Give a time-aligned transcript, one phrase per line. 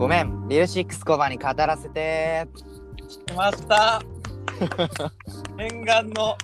[0.00, 2.48] ごめん、リルシックスコバに語らせて。
[3.26, 4.00] 来ました
[5.58, 6.36] 念願の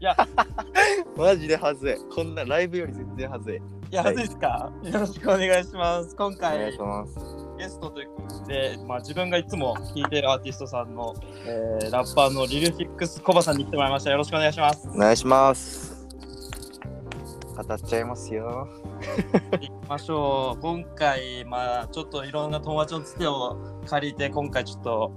[0.00, 0.16] いや
[1.18, 1.96] マジではずい。
[2.14, 3.56] こんなライブより全然はずい。
[3.56, 3.60] い
[3.90, 4.70] や、はいはずいですか？
[4.84, 7.12] よろしくお願いします今お願い回します。
[7.58, 11.14] ゲストということで、まあ、自分がいつも聴いてるアーティストさんの、
[11.46, 15.93] えーラッパーのリルフィックスコバさんに来てもらいましたよろしくお願いしますお願いします。
[17.54, 18.68] 語っちゃいますよ。
[19.52, 25.12] 行きましょう今回まあちょっといろんな友達のつてを借りて今回ちょっと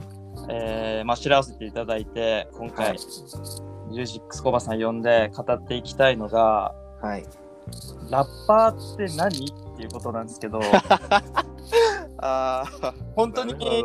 [0.49, 2.98] えーまあ知らせていただいて今回、はい
[3.89, 7.26] リルシックスコバさん呼んで語っていきたいのがはい。
[8.09, 10.59] ラッパーって何っていうことなんですけど
[12.20, 13.84] ああ、本当に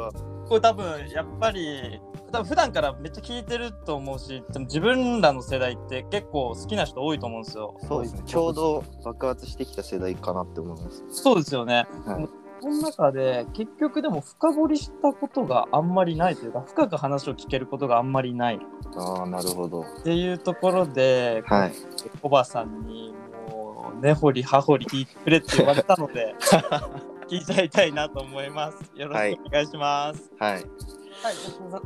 [0.48, 2.00] これ多分やっぱり
[2.32, 7.76] 多分普段からめっちゃ聞いてると思うしでも自分らの世代って結構好きな人多いと思うんですよ。
[7.86, 8.22] そうですね。
[8.24, 11.04] ちょうど爆発してきた世代かなって思います。
[11.10, 11.86] そうですよね。
[12.06, 18.58] はいその中で結局でも深掘りしたことがあんまりないというか深く話を聞けることがあんまりないっ
[18.96, 19.84] ああ、なるほど。
[20.04, 21.72] ていうところで、はい。
[22.22, 23.12] コバさんに
[23.50, 26.36] もう根掘り葉掘り聞いてくれって言われたので
[27.28, 28.92] 聞いちゃいたいなと思います。
[28.94, 30.30] よろしくお願いします。
[30.38, 30.52] はい。
[30.52, 30.64] はい、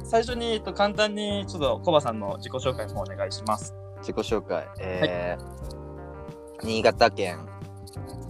[0.05, 3.75] 最初に、えっと、簡単にちょっとコバさんの自己紹介もお願いします。
[3.99, 4.67] 自己紹介。
[4.81, 5.77] えー
[6.63, 7.39] 新潟県、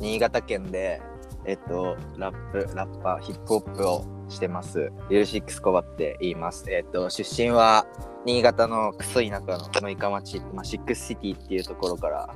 [0.01, 1.01] 新潟県で、
[1.45, 4.91] えっと、ラップ、ラッパー、ヒップホップをしてます。
[5.09, 6.69] リルシックスコバって言います。
[6.71, 7.87] えっと、出身は
[8.25, 12.34] 新潟のクソ田舎の六日町、まあ、シックスシティっていうところから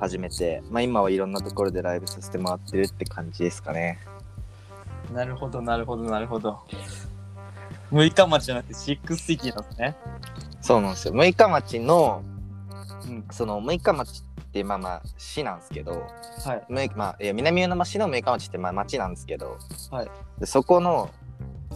[0.00, 3.98] 始めて、まあ、今はいろんなところでライブさせてもらってるって感じですかね。
[5.14, 6.60] なるほど、なるほど、なるほど。
[7.92, 9.96] 六日町じゃなくてシックスシティなんですね。
[10.60, 11.14] そうなんですよ。
[11.14, 12.22] 六日町の、
[13.06, 16.06] うん、その六日町ってまあまあ市なんですけど、
[16.44, 16.64] はい。
[16.68, 19.58] むまあ、いや南魚沼市の六日町ってまあ町なんですけど、
[19.90, 21.10] はいでそこの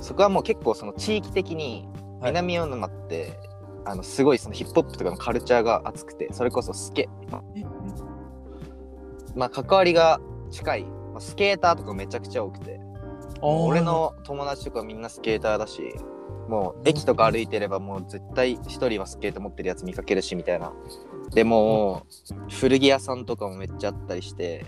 [0.00, 1.86] そこはもう結構その地域的に
[2.20, 3.38] はい南魚沼って、
[3.84, 7.42] あのすごいそのヒップホップとかのカルチャーが熱くてそれこそスケ、ま
[9.36, 10.20] まあ、関わりが
[10.50, 12.80] 近い、まあ、スケーターとかめちゃくちゃ多くて
[13.42, 15.94] 俺の友達とかみんなスケーターだし
[16.48, 20.72] もう駅とか歩いてればもう絶対一人はスケート持ってるやつ見かけるしみたいな。
[21.34, 24.66] でもう古着屋さんとかもめっちゃあったりして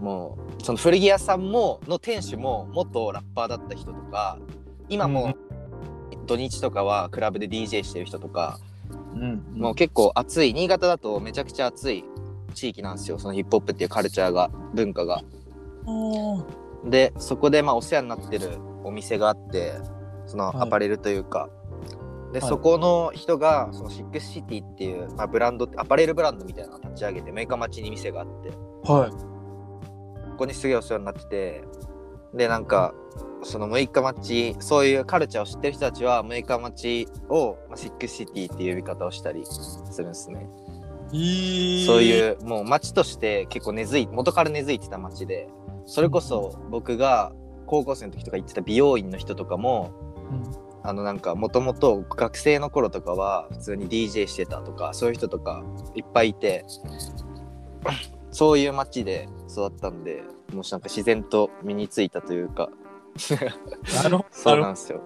[0.00, 4.38] もうその古着屋さんもの店主も元ラッパーだった人とか
[4.88, 5.34] 今も
[6.26, 8.58] 土日とかはクラブで DJ してる人とか、
[9.14, 12.04] うん、もう結構熱い新潟だとめちゃくちゃ熱い
[12.54, 13.18] 地域なんですよ。
[13.18, 15.22] そのヒップホップっていうカルチャーが文化が。
[16.84, 19.74] でそこでまあお世話になってるお店があって
[20.30, 20.56] そのはい。
[20.60, 21.48] アパレルというか、
[22.32, 22.48] で、はい。
[22.48, 28.50] そこの人がそのシックスシティっていう、まあ、ブランドアパレルブランドみたいなのを立ち上げてメーカー町に店があって。
[28.90, 29.10] はい。
[29.10, 31.64] ここにすげえお世話になってて。
[32.32, 32.94] でなんか
[33.42, 40.48] その六日町そういうカルチャーを知ってる人たちは六日町を、まあ、シックスシティっていう呼び方をしたりするんですね、
[41.10, 45.48] いそういうもう町として結構根付い元から根付いてた町で。
[45.86, 47.32] それこそ僕が
[47.66, 50.09] 高校生の時とか行ってた美容院の人とかもうん。
[50.82, 55.62] あのなんかもともと学生の頃とかは普通に DJ してたとかそういう人とか
[55.94, 56.64] いっぱいいて
[58.30, 62.70] そういう町で育ったんでもうなんか自然と身についたというか。
[64.30, 65.02] そうなんですよ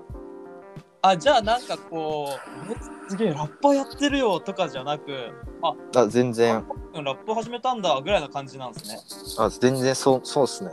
[1.07, 2.31] あ、じゃあなんかこ
[2.69, 2.77] う、え
[3.11, 5.33] すげえラッパーやってるよとかじゃなく、
[5.63, 6.65] あ、あ全然。
[6.95, 8.99] ラップ始めたんだぐらいな感じなんですね。
[9.39, 10.71] あ全然そうそうっすね。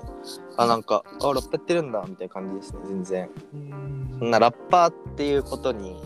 [0.56, 3.30] あなんかあラップやってるんだみたいな感じですね全然。
[3.54, 4.16] うん。
[4.20, 6.00] そんなラッパーっていうことに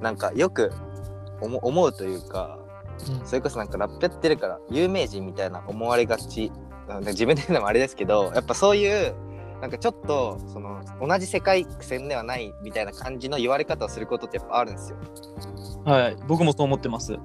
[0.00, 0.72] なんかよく
[1.40, 2.58] 思思うというか
[3.24, 6.50] それこそなんかラップやってるから有名人みたいな思われがち。
[6.88, 9.14] なんか自分で言うのもあれですけどやっぱそういう
[9.60, 14.98] なんかちょっとその同じ世界線ではないみたいな感じの言われ方をすることってやっぱあるんですよ。
[15.84, 17.12] はい、僕もそう思ってます。
[17.12, 17.18] い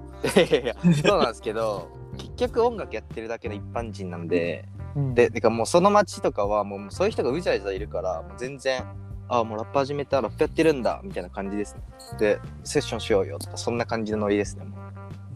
[0.53, 0.75] やいや
[1.05, 4.65] そうなんですけど結局音楽やってるだけの一般人なんで
[5.13, 8.83] でてかもうその街とかはもうそういう人がうじゃうじゃいるからもう全然
[9.27, 11.81] あもうラップ始めたラップやってるんだみたいな感じですね。
[12.19, 14.65] でセッションしようよとかそんな感じのノリですね。
[14.65, 14.77] も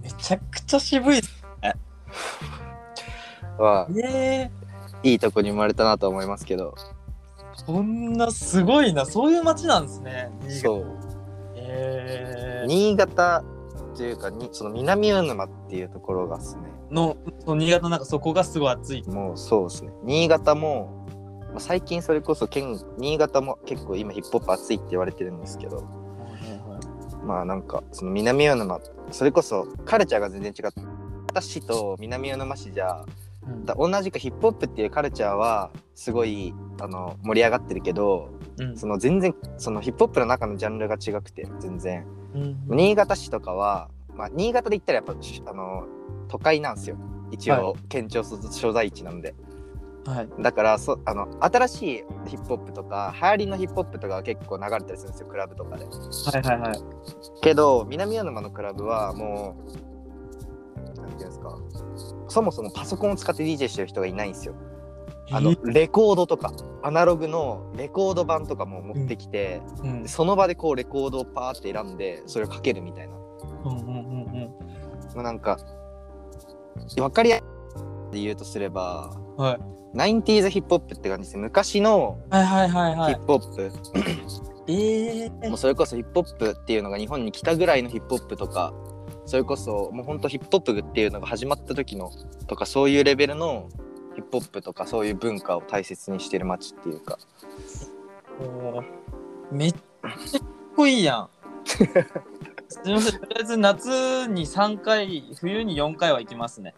[0.01, 1.45] めちゃくちゃ渋いっす。
[3.57, 4.49] う はえ
[5.03, 6.75] いいとこに生まれたなと思いますけど
[7.65, 10.31] そんなすごいな、そういう街なんですね。
[10.41, 10.85] 新潟そう。
[11.55, 13.43] えー、新潟
[13.95, 16.63] というかにその南魚沼っていうところがですね。
[16.91, 19.03] のその新潟なんかそこがすごい暑い。
[19.03, 19.91] もうそうですね。
[20.03, 21.05] 新潟も、
[21.51, 25.83] まあ、最近それこそ県新潟も結構今ヒップホップ熱いって言われてるんですけど。
[27.25, 28.79] まあなんかその南魚沼
[29.11, 30.71] それこそカルチャーが全然違っ
[31.33, 33.18] た市と南魚沼市じゃうん
[33.65, 38.29] だ同じくヒップホップっていうカルチャーはすごいあの盛り上がってるけど
[38.59, 38.77] うん。
[38.77, 42.05] その全然そのヒップホップの中のジャンルが違くて全然。
[42.35, 45.87] うん新潟市とかは、まあ、新潟で言ったらやっぱしあの
[46.27, 46.97] 都会なんですよ。
[47.31, 49.35] 一は応県庁所在地なんで、
[50.05, 50.29] はい。
[50.39, 55.85] だからそあの新しいヒップホップとか流行りのヒップホップとかが結構流れたりするんですよクラブとかで。
[55.85, 56.79] はいはいはい。
[57.41, 59.98] けど南魚沼のクラブはもう
[61.09, 61.57] なんていうんですか。
[62.27, 64.55] そもそもパソコンを使って DJ してる人がいないんですよ。
[65.31, 66.51] あのレコードとか
[66.81, 70.07] アナログのレコード版とかも持ってきて、うん。
[70.07, 73.15] その場でこうレコードをパーって選んでそれをかけるみたいな。
[73.65, 73.95] うんうん
[75.15, 75.57] うんなんか
[76.95, 77.43] 分かりやす
[78.11, 79.59] いで言うとすればはい。
[79.95, 81.43] 90s ヒップホップって感じですね。
[81.43, 83.13] 昔のはいはいはいはい。
[83.15, 83.71] ヒップホップ、
[84.67, 88.71] ええもうそれこそヒップホップっていうのが日本に来たぐらいのヒップホップとか
[89.29, 92.11] それこそもうほんとヒップホップっていうのが始まった時の
[92.47, 93.69] とかそういうレベルの
[94.15, 97.19] ヒップホップとかそういう文化を大切にしてる街っていうか。
[99.51, 100.19] めっちゃかっ
[100.75, 101.29] こいいやん。
[101.63, 106.73] すみませんとりあえず夏に3回冬に4回は行きますね。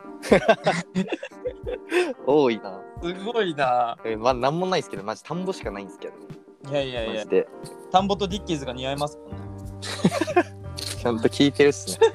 [2.28, 2.82] 多いな。
[3.02, 3.98] すごいな。
[4.04, 6.70] えまあなんもないですけどマジ田んぼしかないんですけど。
[6.70, 7.46] ねいやいやいや。
[7.94, 10.61] 田んぼとディッキーズが似合いますもんね
[11.02, 12.08] ちゃんと聞いてるっすね。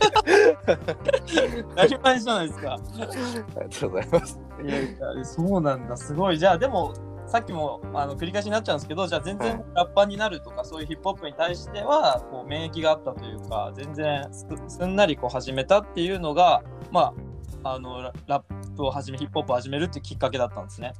[1.71, 2.75] 当たり前じゃないですか。
[2.75, 4.41] ありがとうございます。
[4.65, 5.97] いやいやそうなんだ。
[5.97, 6.39] すごい。
[6.39, 6.95] じゃあでも
[7.27, 16.63] さっきもあの繰り返しになっちゃうんですけどじゃあ全然ラッパーになるとか、そういうヒップホップに対してはこう免疫があったというか全然すすんなりこう始めたっていうのが
[16.93, 17.13] ま
[17.65, 20.93] ああのララップを始めヒップホップを始めるっていうきっかけだったんですね。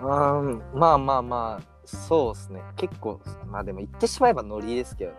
[0.00, 0.62] うーん。
[0.72, 2.62] まあまあまあそうですね。
[2.76, 5.18] 結構まあでも言ってしまえばノリですけどね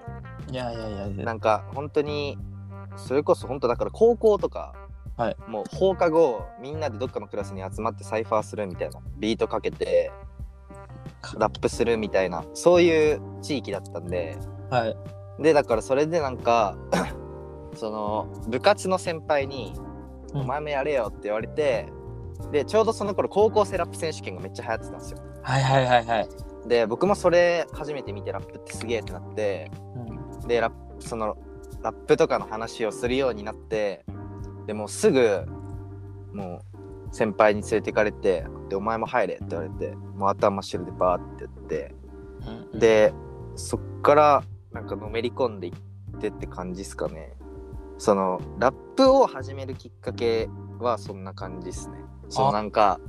[0.52, 1.26] いやいやいや。
[1.26, 2.38] なんか本当に
[2.96, 4.74] それこそ本当だから高校とか、
[5.18, 5.36] はい。
[5.48, 10.12] もう放課後みんなでどっかのクラスに集まってサイファーするみたいなビートかけて
[11.38, 14.38] ラップするみたいなそういう地域だったんで。
[14.70, 14.98] はい。
[15.42, 16.78] でだからそれでなんか
[17.76, 19.74] その部活の先輩に
[20.34, 20.42] 「うん。
[20.42, 21.88] お前もやれよ」って言われて、
[22.52, 25.20] でちょうどその頃高校生ラップ選手権がめっちゃ流行ってたんですよ。
[25.42, 26.30] はいはいはいはい。
[26.68, 30.17] で僕もそれ初めて見てラップってすげえってなってうん
[30.48, 31.38] でラップその
[31.82, 34.06] ラップとかの話をするようになって
[34.66, 35.46] でもうすぐ
[36.34, 36.62] も
[37.12, 41.96] う先輩に連れてかれて「でお前も入れ」って言われてもう頭真っ白でバーってやって
[42.74, 43.14] うん、で
[43.56, 47.34] そっからなんかのめり込んでいってって感じですかね。
[47.98, 50.50] そのラップを始めるきっかけ
[50.80, 51.98] はそんな感じですね。
[52.30, 53.00] そのなんか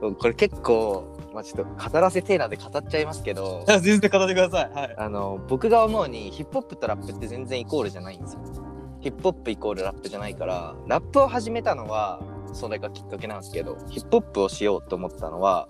[0.00, 4.70] これ結構、まあ、ちょっと語らせてーなで語っちゃいますけど 全然語ってください。
[4.72, 4.94] はい。
[4.96, 8.40] あの僕が思うにヒップホップとラップって全然イコールじゃないんですよ
[9.00, 12.20] ヒップホップイコールラップじゃないからラップを始めたのは
[12.52, 15.68] それがきっかけなんですけどヒップホップをしようと思ったのは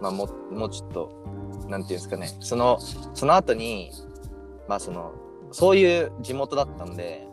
[0.00, 1.10] まあももうちょっと
[1.68, 2.78] なんていうんですかねその
[3.14, 3.90] その後に
[4.68, 5.12] まあその
[5.50, 7.26] そういう地元だったんで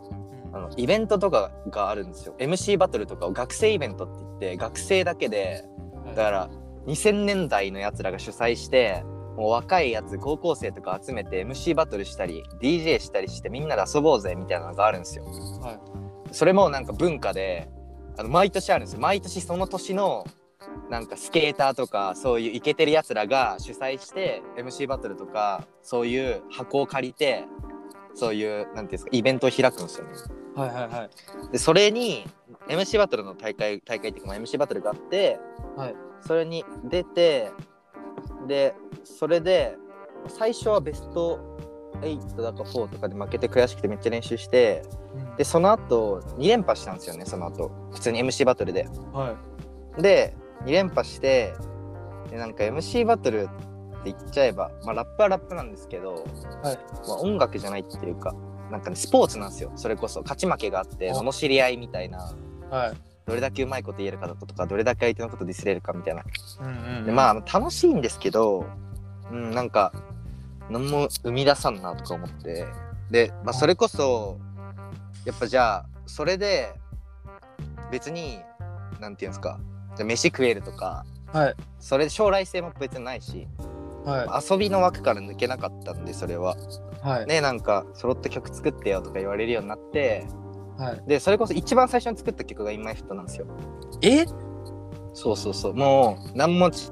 [0.52, 5.64] あのイベントとかがあるんですよ MC バトルとかを学生イベントって言って学生だけで
[6.14, 6.50] だから
[6.86, 9.04] 2000年代のやつらが主催して
[9.36, 15.24] もう若いやつ高校生とか集めて MC バトルしたり DJ したりしてみんなで遊ぼうぜみたいなのがあるんですよ。
[15.24, 16.00] はい
[16.32, 17.68] それもなんか文化で
[18.16, 19.00] あの毎年あるんですよ。
[19.00, 20.24] 毎年その年の
[20.88, 27.46] なんかスケーターとかそういうイケてるやつらが主催して MC バトルとかそういう箱を借りて
[28.14, 30.12] そういうなんていうんですかイベントを開くんですよね。
[30.54, 31.10] はいはいはい。
[31.52, 32.26] でそれに
[32.68, 35.40] MC バトルの大会大会っていうかまあ MC バトルがあって、
[35.76, 35.94] はい
[36.26, 37.50] それに出て
[38.46, 38.74] で
[39.04, 39.76] それで
[40.28, 41.38] 最初はベスト
[42.00, 44.82] 8だか4とかで負けて悔しくてめっちゃ練習して
[45.36, 47.70] でその後2連覇したんですよねその後。
[47.92, 48.88] 普通に MC バトルで。
[49.12, 49.36] は
[49.98, 50.02] い。
[50.02, 50.34] で
[50.64, 51.54] 2連覇して
[52.30, 53.46] でなんか MC バトルっ
[54.04, 56.14] て言っちゃえば、まあ、ラップはラップなんですけど、
[56.62, 56.78] はい。
[57.08, 58.34] まあ、音楽じゃないっていうか
[58.70, 59.72] なんかねスポーツなんですよ。
[59.76, 62.32] それこそ勝ち負けがあってあ罵り合いみたいな。
[62.70, 63.09] はい。
[63.26, 66.24] どれだけうまいこと言えるかだとかどれだけ相手のことディスれるかみたいな。
[66.60, 68.66] うんうんでまあ楽しいんですけど
[69.30, 69.92] うんなんか
[70.70, 72.66] 何も生み出さんなとか思って。
[73.10, 74.38] で、まあ、それこそ
[75.24, 76.74] やっぱじゃあそれで
[77.90, 78.38] 別に
[79.00, 79.58] なんていうんですか。
[79.96, 81.54] じゃあ飯食えるとかはい。
[81.78, 83.46] それで将来性も別にないし
[84.04, 86.56] は遊びの枠から抜けなかったんでそれは。
[87.04, 87.26] いはい。
[87.26, 90.26] ねなんか揃って曲作ってよとか言われるようになって
[90.80, 91.02] はい。
[91.06, 93.46] でそれこそ一番最初に作った曲が「インマイフットなんですよ
[94.02, 94.24] え？
[95.12, 96.90] そうそうそうもう何もち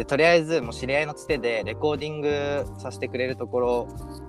[0.00, 3.88] でとりあえずもう知り合いのつてでレコーディングさせてくれるところ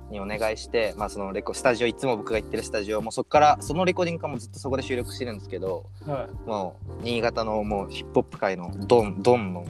[0.09, 9.65] にお願いして、まあ、そのレコスタジオいつも僕が行ってるスタジオもうそこからそのレコーディングからもずっとそこで収録してるんですけどはもう新潟のもうヒップホップ界のドンドンの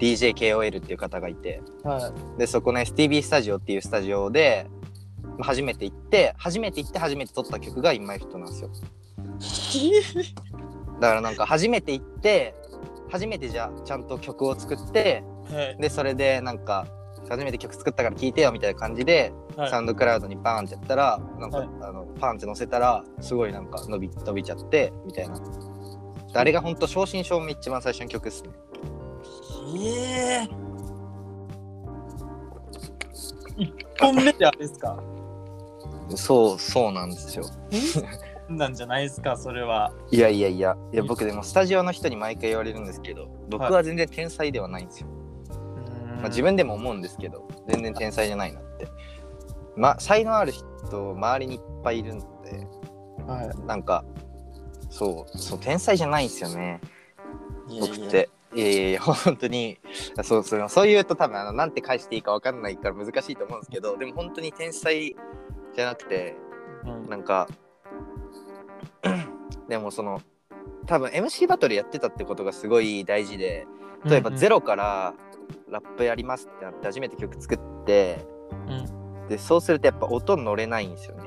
[0.00, 1.86] DJKOL っていう方がいてい。
[1.86, 2.38] はい。
[2.38, 4.83] でそこの STB スタジオっていうスタジオでまあ
[5.40, 8.70] 初めて行って初めて行って初めて撮った曲が「インマイフットなんですよ。
[11.00, 12.54] だからなんか初めて行って
[13.10, 15.76] 初めてじゃあちゃんと曲を作ってはい。
[15.80, 16.86] でそれでなんか
[17.28, 19.70] 初めて曲作ったから聴いてよみたいな感じで、はい。
[19.70, 21.68] サウンドクラウドにバーンってやったらなんか、はい。
[21.82, 25.40] あのパンって載せたらすごいなんか伸び伸びちゃってみたいな。
[26.36, 28.50] あれが本当正真正銘一番最初の曲っすね。
[29.76, 30.48] ええ
[33.56, 34.98] 一本目であれですか？
[36.10, 37.44] そうそうなんですよ。
[38.48, 39.92] なんじゃないですか、それは。
[40.10, 40.76] いやいやいや。
[40.92, 45.08] いや僕でもスタジオの人に毎回言われるんですけど僕は全然天才ではないんですよ、
[46.18, 48.88] まあ、自分でも思うんですけど全然天才じゃないなって。
[49.76, 52.24] ま才能ある人周りにいっぱいいるんで
[53.26, 54.04] はなんか
[54.90, 56.80] そうそう天才じゃないんですよね。
[57.68, 57.80] い。
[57.80, 58.28] 僕って。
[58.54, 59.78] いやいや本当に。
[60.22, 65.16] そうそうそう言うと多分あのなんて返していいか分かんないから難しいと思うんですけどでも本当に天才
[65.74, 66.36] じゃなくて
[66.84, 67.48] うんなんか
[69.68, 70.20] でもその
[70.86, 73.66] 多分 MC バトルやってたってことがすごい大事で
[74.04, 75.14] 例えばゼロから
[75.70, 78.26] ラップやりますってなって初めて曲作って
[78.68, 81.24] うんでそうするとやっぱ音乗れないんですよね。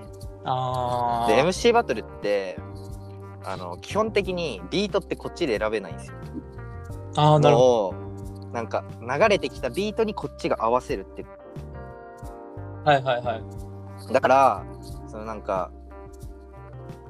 [1.27, 2.57] で MC バトルって
[3.43, 6.17] あの基本的にビートってこっちで選べないんですよ
[7.17, 11.29] ああ、なるほもうなんか流れてきたビートにこっちが合わせるってど。
[12.85, 13.66] はいはいはい。
[14.11, 14.65] だから
[15.07, 15.71] そのなんか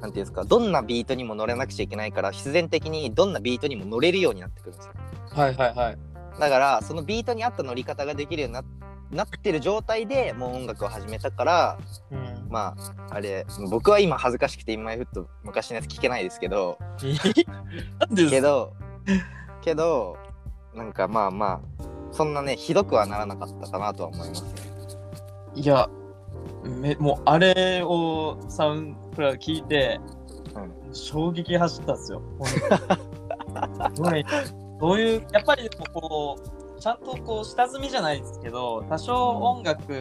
[0.01, 4.93] なんていうんですかどんなビートにも乗れなくちゃいけないから必然的にどんなビートにも乗れるようになってくるんですよ。
[5.31, 5.97] はいはいはい。
[6.39, 8.63] だからそのビートに合った乗り方ができるようにな
[9.09, 11.77] なってる状態でもう音楽を始めたから
[12.11, 12.37] うん。
[12.49, 12.75] ま
[13.09, 16.77] ああれ僕は今恥ずかしくて「インマイフット昔のやつ聞けないですけど
[17.99, 18.73] なんでけど
[19.61, 20.17] けど
[20.73, 24.67] なんかまあまあそんなねひどくはならなかったかなとは思いますね
[25.55, 25.89] いや、
[26.67, 29.99] めもうあれをサウンドクラ聞いて、
[30.93, 32.21] 衝撃走ったんですよ。
[32.39, 34.25] 本当にすごい
[34.79, 36.37] そういう、やっぱりこ
[36.77, 39.91] う、ちゃんとこう下積みじゃないですけど、多少音楽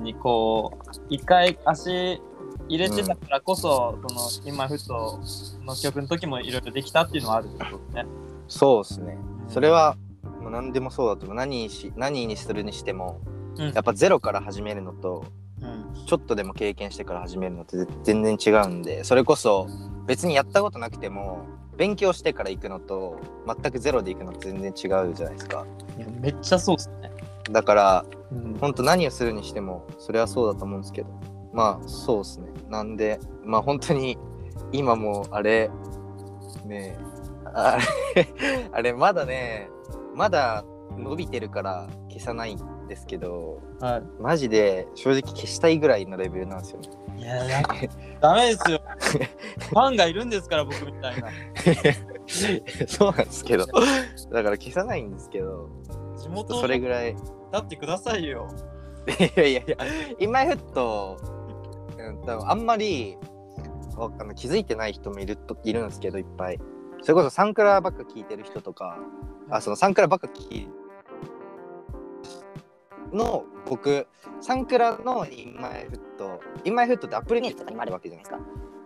[0.00, 2.20] にこう、一回足
[2.68, 5.20] 入れてたからこそ、その今フット
[5.64, 8.06] の曲の時もいろいろできたっていうのはあるってことですね。
[8.50, 9.16] そうですね
[9.48, 9.96] それは
[10.40, 13.20] もう何でもそうだと思う何にし何にするにしても
[13.56, 15.39] うんやっぱゼロから始めるのとうん。
[16.06, 19.68] ちょっとでも経験してから始めるのって全然違うんでそれこそ
[20.06, 25.66] 別にやったことなくても勉強してから行くのと全くゼロで行くのって全然違うじゃないですか。
[25.96, 27.10] いやめっちゃそうですね。
[27.50, 28.58] だからうん。
[28.60, 31.08] 本当何をするにしてもそれはそうだと思うんですけど。
[31.54, 32.48] まあそうですね。
[32.68, 34.18] なんでまあ本当に
[34.72, 35.70] 今もあれ
[36.66, 37.10] ねえ
[37.54, 37.78] あ
[38.14, 38.28] れ
[38.72, 39.70] あれまだね
[40.14, 40.64] まだ
[40.98, 42.58] 伸びてるから消さないん
[42.90, 47.22] ですけどはマジで正直消したいぐらいのレベルなんですよねい。
[47.22, 47.62] いや、いや
[48.20, 48.82] ダメですよ。
[49.70, 51.28] ファンがいるんですから、僕みたいな。
[52.88, 55.68] そうなんですけどだから消さないんですけど
[56.16, 57.24] 地元それぐらい立
[57.56, 58.48] ってくださいよ。
[59.06, 59.76] いやいやいや、
[60.18, 61.16] インマイフット、
[61.96, 63.16] うん、多分あんまり
[63.96, 66.58] わあの気づいてない人もいるといるんですけど、いっぱい。
[67.02, 68.98] それこそサンクラばっか聞いてる人とか、
[69.48, 70.68] あ、そのサンクラばっか聞い
[73.12, 74.06] の僕、
[74.40, 78.36] サンクラのインマイフッド、インマイフッドってアップルミュージックとかにもあるわけじゃないです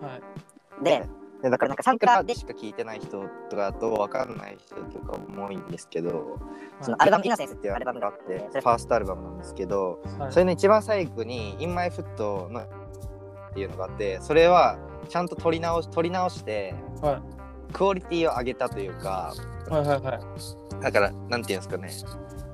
[0.00, 0.07] か。
[0.07, 0.85] はい。
[0.85, 1.09] で、
[1.43, 6.38] でだからなんかサンクラでしか聞いてない人とかだと分かんない人とかも多いんですけど、
[6.81, 14.78] そのアルバム「イノセンス」っていうアルバムがあってそれファーストアルバムなんですけど、はいそれの一番最後に「In My Foot」のっていうのがあってそれは
[15.09, 17.21] ちゃんと撮り直し撮り直しては
[17.73, 19.35] クオリティを上げたというか
[19.69, 20.83] いはいはいはい。
[20.83, 21.90] だからなんていうんですかね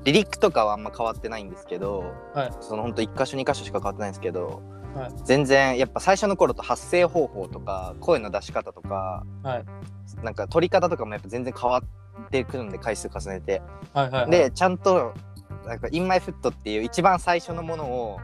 [0.05, 2.05] リリックとかはあんま変わってないんですけど、
[2.35, 2.53] はい。
[2.61, 4.63] そのほんと1箇所2箇所しか変わってないんですけど、
[4.95, 5.13] はい。
[5.25, 9.65] 全然やっぱ最初の頃と発声方法とか声の出し方とかはい。
[10.23, 13.63] なんか撮り方とかもやっぱ全然変わってくるんで回数重ねて。
[13.93, 14.31] はいはいはい。
[14.31, 15.15] でちゃんと
[15.67, 18.19] なんか「In My Foot」っていう一番最初のものを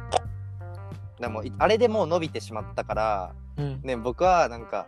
[1.21, 4.87] でもいあれでもう伸びてしまったから、うん、ね、僕はなんか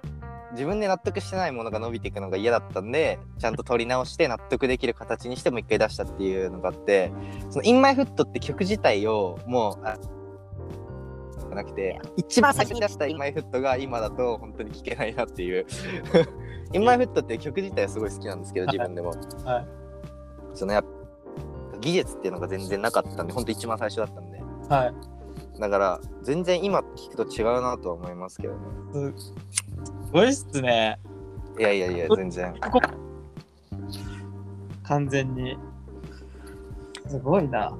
[0.52, 7.12] 自分で納得してないものが伸びていくのが嫌だったんでちゃんと取り直して納得できる形にしてもう一回出したっていうのがあって
[7.50, 10.08] その「In My Foot」って曲自体をもう
[11.54, 15.66] なくて一番最初に出した「In My Foot」が今だと本当に聴けないなっていう
[16.72, 19.10] 「In My Foot」っていう曲自体はすごい好きなんですけど自分でも。
[19.44, 19.66] はい。
[20.54, 24.40] そのやっぱ技術っていうのが全然なかったんで本当一番最初だったんで。
[24.68, 25.60] はい。
[25.60, 28.60] だから全然今聞くと違うなとは思いますけどね。
[29.16, 29.34] す
[30.10, 30.98] ごいっすね。
[31.58, 32.54] いやいやいや全然
[34.84, 35.56] 完全に。
[37.06, 37.76] すごいな。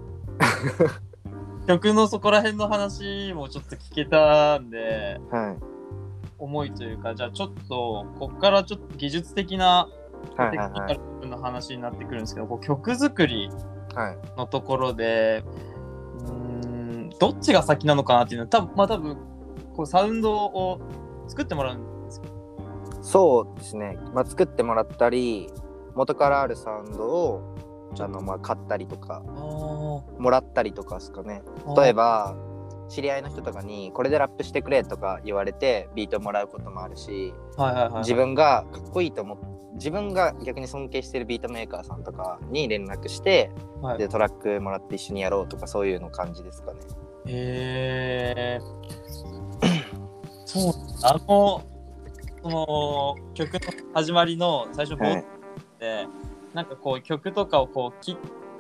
[1.67, 5.79] 曲のそこら辺の話もちょっと聞けたんで、はい
[6.39, 9.89] 思いというか、じゃあちょっと、こっからちょっと技術的な
[10.37, 13.51] はいはいはいルの話になってくるんですけど、こう曲作り
[13.95, 15.43] はいのところで、
[16.27, 16.35] うー
[17.07, 19.17] ん、どっちが先なのかなっていうのは、多分まあ多分
[19.77, 20.81] こうサウンドを
[21.29, 21.98] 作ってもらうんですけど、
[23.09, 25.49] そうですね、まあ、作ってもらったり
[25.95, 27.57] 元からあるサウンドを
[27.99, 31.43] あの、まあ、買ったりとかもらったりとかですかね。
[31.75, 32.37] 例えば
[32.91, 39.39] 知り合いの人とかにこれでラップしてくれとか言われてビートもらうこともあるしはいはいはい、自分がかっこいいと思っ
[39.75, 43.51] 自分が逆に尊敬してるビートメーカーさんとかに連絡して
[43.83, 46.81] はい、でトラックもらって一緒にやろうとかそういうの感じですかね。
[47.27, 48.61] へえ
[50.45, 50.73] そう
[51.05, 51.63] あの
[52.51, 53.61] その曲の
[53.95, 55.25] 始まりの最初冒頭
[55.79, 56.07] で、
[56.55, 58.17] なんかこう曲とかをこう切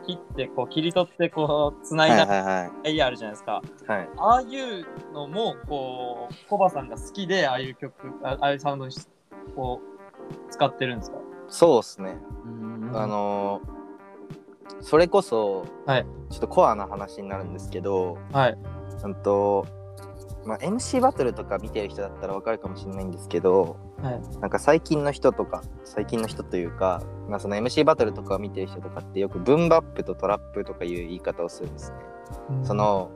[0.06, 2.90] 切ってこう切り取ってこうつないはいだはいはい。
[2.90, 3.62] エリアあるじゃないですか。
[3.86, 7.92] はい、ああいうのもこうコバさんが好きでああいう曲
[8.22, 9.06] あああいうサウンドにし
[9.54, 9.80] こ
[10.48, 11.18] う使ってるんですか？
[11.48, 12.16] そうっすね。
[12.44, 13.78] うんあのー
[14.80, 18.56] それこそ、はいちょっとコアな話になるんですけど、はい
[19.02, 19.66] うんと
[20.48, 24.20] まあ、MC バトルとか見てる人だったらわかるかもしれないんですけどはい。
[24.40, 31.98] なんか最近の人とか最近の人というか、まあ、その MC バトルとかを見てる人とかってよくブンバップとトラップとかいう言い方をするんですね。
[32.62, 33.10] その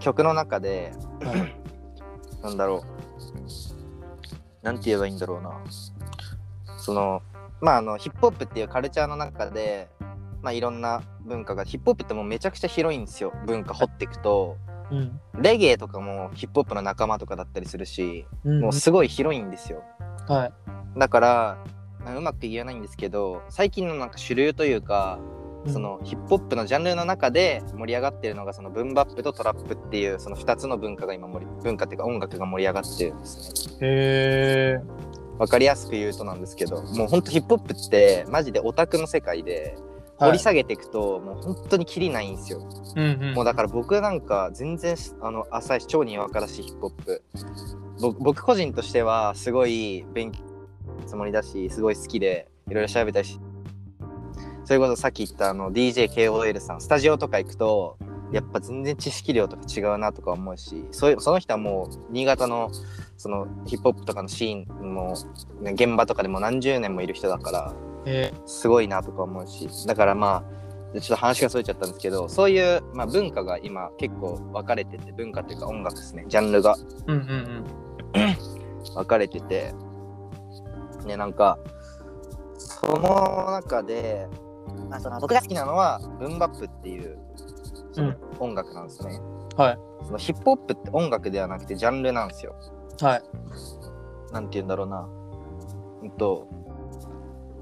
[0.00, 0.92] 曲の中で、
[1.22, 2.42] はい。
[2.42, 2.82] なんだろ
[4.62, 4.64] う。
[4.64, 5.52] なんて言えばいいんだろうな。
[6.78, 7.22] その
[7.60, 9.88] まああのヒップホップっていうカルチャーの中で
[10.42, 13.32] まあいろんな文化がヒップホップってもうめちゃくちゃ広いんですよ。
[13.46, 14.56] 文化掘っていくと
[14.90, 15.20] うん。
[15.40, 19.82] レゲエとかもヒップホップの仲間とかだったりするしうんもうすごい広いんですよ。
[20.28, 20.52] はい。
[20.98, 21.58] だから
[22.04, 25.18] まあうまく言えないんですけど最近のなんか主流というか
[25.66, 33.68] そのヒップホップのジャンルの中で盛り上がってるのがそのブンバップとトラップっていうその2つの文化が今盛り文化っていうか音楽が盛り上がってるんです。
[33.68, 33.74] ね。
[33.80, 34.80] へえ
[35.38, 39.76] わかりやすく言うとなんですけどもうほんとヒップホップってマジでオタクの世界で
[40.20, 42.68] 掘り下げていくと、もう本当にキリないんですよ。
[42.94, 43.34] うんうん。
[43.34, 47.22] もうだから僕なんか全然あの浅いし超にわからしいヒップホップ。
[48.00, 50.40] 僕僕個人としてはすごい勉強
[51.06, 53.38] つもりだしすごい好きでいろいろ調べたりし
[54.64, 57.98] それこそさっき言ったあの DJKOL さんスタジオとか行くと
[58.32, 62.70] やっぱ全然知識量とか違うなとか思うしそういうその人はもう新潟の
[63.16, 65.14] そのヒップホップとかのシーンも、
[65.60, 67.74] ね、現場とかでも何十年もいる人だから
[68.06, 70.60] へすごいなとか思うしだからまあ
[70.98, 76.24] ちょっと話がそれちゃったんですけどそういう、まあ、文化が今結構分かれてて文化っていうか音楽ですね。
[76.26, 76.76] ジャンルが。
[77.06, 77.64] うんうん
[78.14, 78.34] うん。
[78.94, 79.72] 分かれてて。
[81.06, 81.58] ねなんか
[82.58, 84.28] その中で、
[84.88, 87.18] まあ、その僕が好きなのはブンバップっていう
[88.38, 89.20] 音楽なんですね、
[89.56, 89.78] はい。
[90.04, 92.54] そのヒップホップって音楽ではなくてジャンルなんですよ。
[93.00, 93.22] はい。
[94.32, 95.08] なんて言うんだろうな。
[96.02, 96.48] うんと、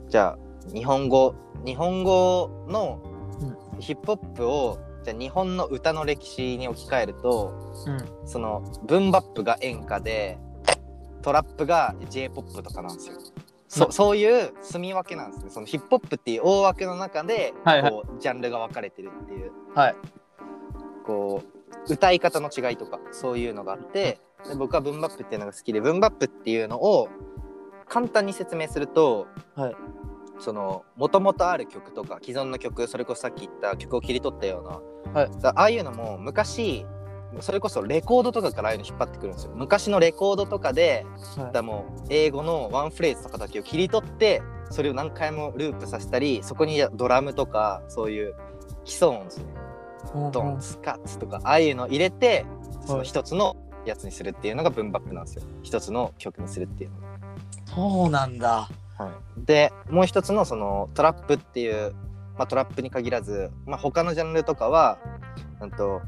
[0.09, 0.39] じゃあ、
[0.73, 3.01] 日本語、日本語の
[3.79, 7.53] ヒップホップを、じゃあ日本の歌の歴史に置き換えると、
[7.87, 8.29] うん。
[8.29, 10.39] その、ブンバップが演歌で、
[11.23, 13.15] トラップが J-POP とかなんですよ。
[13.71, 15.51] そそういう住み分けなんですね。
[15.51, 17.91] そのヒップホップっていう大枠の中で、はいはい。
[17.93, 19.97] こうジャンルが分かれてるっていう、はい。
[21.05, 27.09] こう歌い方の違いとかそういうのがあってで僕はブンバップっていうのが好きでブンバップっていうのを
[27.89, 29.77] 簡単に説明すると、はい。
[30.41, 35.31] その元々ある曲とか既存の曲それこそさっき言った曲を切り取ったような、はい。
[35.41, 36.87] だああいうのも昔
[37.41, 39.53] それこそレコードとかからああいうの引っ張ってくるんですよ。
[39.55, 41.05] 昔のレコードとかで
[41.37, 48.35] だからもう英語のワンフレーズとかだけを切り取ってそれを何回もループさせたりそこにドラムとかそういう
[48.85, 49.45] 基礎音ですね
[50.33, 52.47] ドンツカッツとかああいうのを入れて
[52.87, 55.43] その一つのやつにするっていうのがブンバップなんですよ。
[55.63, 57.08] 一つの曲にするっていうのが
[57.75, 58.69] そうなんだ。
[58.99, 61.95] はい、でもう一つのそのトラップっていう、
[62.37, 64.99] まあ、トラップに限らず、まあ、他のジャンルとかは
[65.61, 66.01] なんと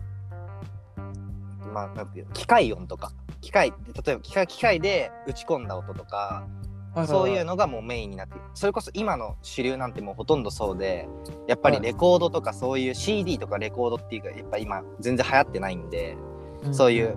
[1.73, 3.13] まあなんていうの機械音とか。
[3.41, 6.47] 機械例えば機械機械で打ち込んだ音とか
[7.07, 11.09] そういうのがもうメインになってそれこそ今の主流なんてもうほとんどそうで
[11.47, 16.17] やっぱりレコードとかそういう CD とかレコードっていうかやっぱ今全然流行ってないんで、
[16.73, 17.17] そういう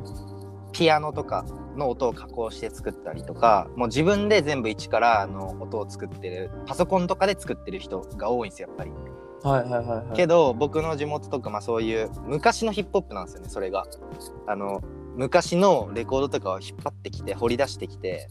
[0.73, 1.45] ピアノとか
[1.77, 8.91] の音を加工して作ったりとかもう自分で全部一からあの音を作ってるパソコンとかで作ってる人が多いんですよやっぱり。
[9.43, 10.15] はいはいはいはい。
[10.15, 13.86] けど僕の地元とかまあそういう昔のヒップホップなんですよねそれが。
[14.47, 14.81] あの
[15.15, 18.29] 昔のレコードとかを引っ張ってきて掘り出してきて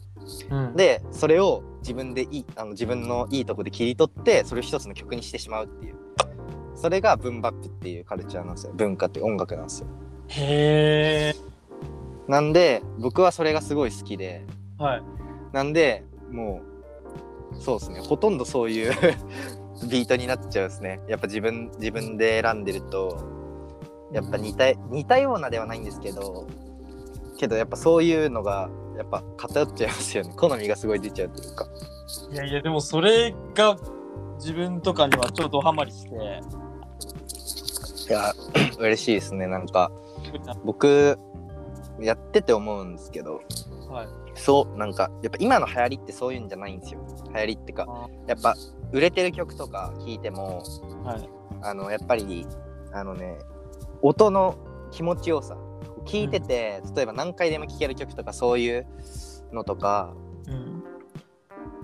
[0.49, 5.95] うん、でそれを自分でいいあの自分のいいとこで切り取ってそれを一つの曲にしてしまうっていう。
[6.75, 8.73] それがブンバップっていうカルチャーなんですよ。
[8.73, 9.87] 文化って音楽なんですよ。
[10.27, 11.52] へえ。
[12.27, 14.45] なんで僕はそれがすごい好きで。
[14.77, 15.03] はい。
[15.51, 16.61] なんでも
[17.51, 17.99] うそうですね。
[17.99, 18.93] ほとんどそういう
[19.89, 21.01] ビートになっちゃうですね。
[21.07, 23.17] やっぱ自分自分で選んでると
[24.11, 26.47] やっぱ似た似たようなではないんですけど
[27.37, 30.33] けどやっぱそういうのがやっぱ偏っちゃいますよね。
[30.35, 31.67] 好みがすごい出ちゃうというか。
[32.31, 33.77] いやいや、でもそれが
[34.37, 36.15] 自分とかにはちょっとハマりして、
[38.09, 38.33] いや
[38.77, 39.47] 嬉しいですね。
[39.47, 39.91] なんか
[40.63, 41.17] 僕
[42.03, 43.41] やってて思うんですけど
[43.89, 44.07] はい。
[44.35, 48.55] そうなんかやっぱ今の流行りってそういうんじゃないんですよ流行りってかあやっぱ
[48.91, 50.63] 売れてる曲とか聴いても
[51.03, 51.29] はい。
[51.61, 52.45] あのやっぱり
[52.91, 53.39] あのね
[54.01, 54.57] 音の
[54.91, 55.57] 気持ちよさ
[56.05, 58.85] 聴いてて、例えば何回でも聴ける曲とかそういう
[59.53, 60.13] のとか
[60.47, 60.83] うん。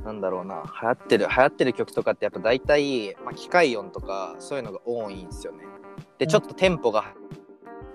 [0.04, 5.66] なんだろうな流行ってる流行ってる曲とかってやっぱ大体、まあ、機械音とかそういうのが多いんですよね
[6.18, 7.14] でちょっとテンポが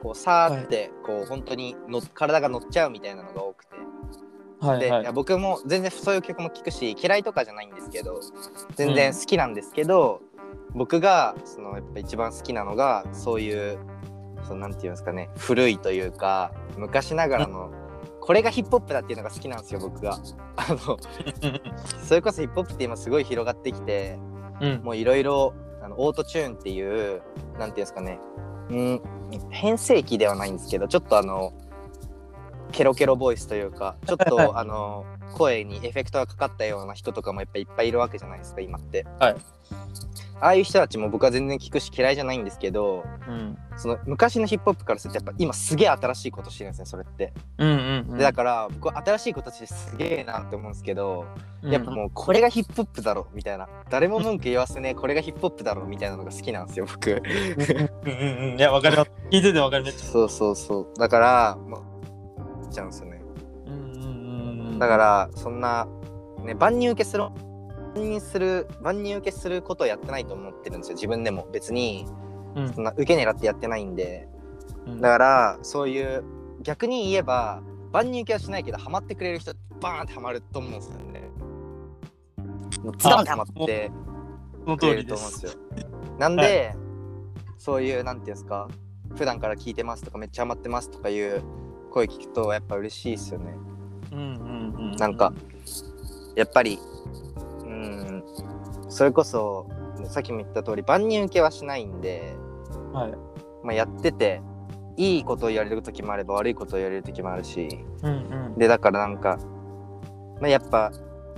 [0.04, 3.74] こうさーってこう本当にの体が乗っちゃうみたいなのが多くて
[4.60, 8.20] で、はいはいいや僕も全然そういう曲も聴くし嫌いとかじゃないんですけど
[8.76, 10.22] 全然好きなんですけど、
[10.74, 13.78] 僕がそのやっぱ一番好きなのがそういう
[14.46, 17.72] そのなんていうんですかね古いというか昔ながらの
[18.20, 20.18] これがヒップホップだっていうのが好きなんですよ僕が。
[20.56, 20.98] あの
[22.06, 24.18] それこそヒップホップって今すごい広がってきて
[24.60, 24.80] うん。
[24.82, 27.22] もういろいろあのオートチューンっていう
[27.58, 28.18] なんていうんですかね
[28.70, 29.00] うん
[29.50, 31.52] 変声期ではないんですけどちょっとあの
[32.72, 39.06] ケロケロボイスというか ちょっとあの声にエフェクトがかかったような人とかもやっぱいっぱいいるわけじゃないですか今って。
[39.18, 39.36] はい
[40.44, 43.56] ああいう人たちも僕は全然聞くし嫌いじゃないんですけどうん。
[43.76, 47.32] その昔のヒップホップからするとやっぱ今すげえ新しいことしてるんですねそれって。
[47.58, 47.76] うんうん
[48.10, 48.18] うん。
[48.18, 51.24] でだから僕は新しい子たちですげえなって思うんですけど、
[51.62, 58.58] うんやっぱもうこれがヒップホップだろみたいな誰も文句言わせねえこれがヒップホップだろみたいなのが好きなんですよ僕うんうんうん。
[58.58, 59.10] いや、わかります。
[59.30, 59.98] 聞いててわかるめっちゃ。
[60.00, 63.22] そうそうそうだからもうちゃうんですよね
[63.66, 64.78] うんうんうんうん。
[64.78, 65.88] だからそんな
[66.44, 67.32] ね万人受けする万
[67.94, 72.06] 人する万人受けすることをやってないと思ってるんですよ自分でも別に
[72.54, 74.28] うんそんな受け狙ってやってないんで
[74.86, 76.24] うんだからそういう
[76.62, 81.30] 逆に言えば万人受けはしないけどハマってくれる人バーンってハマると思うんですよね
[82.82, 83.90] もうズドンってハマってくれ
[84.78, 85.38] 通りですると思うんで。
[85.38, 85.52] すよ。
[86.18, 86.74] なんで、
[87.58, 88.68] そういうなんていうんですか
[89.16, 91.42] 普段から聞いてますとかめっちゃハマってますとかいう
[91.90, 93.54] 声聞くとやっぱ嬉しいですよね。
[94.12, 94.96] うんうんうん。
[94.96, 95.32] なんか
[96.34, 96.78] やっぱり
[97.64, 98.24] うん
[98.88, 99.66] それこそ
[100.06, 102.36] さっきも言った通り万人受けはしないんで、
[102.92, 103.14] はい。
[103.62, 104.42] まあ、やってて
[104.96, 108.58] いいことを言われる時もあれば悪いことを言われる時もあるしうんうん。
[108.58, 109.38] でだからなんか、
[110.40, 110.92] まあ、やっぱ、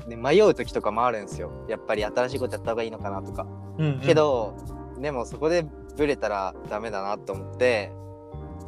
[0.07, 3.47] ね、迷う時とかもあるんですよやっぱり新しいことやった方がいいのかなとか。
[3.79, 4.55] うんうんけ、ど、
[5.01, 7.93] でもそこでブレたらダメだなと思って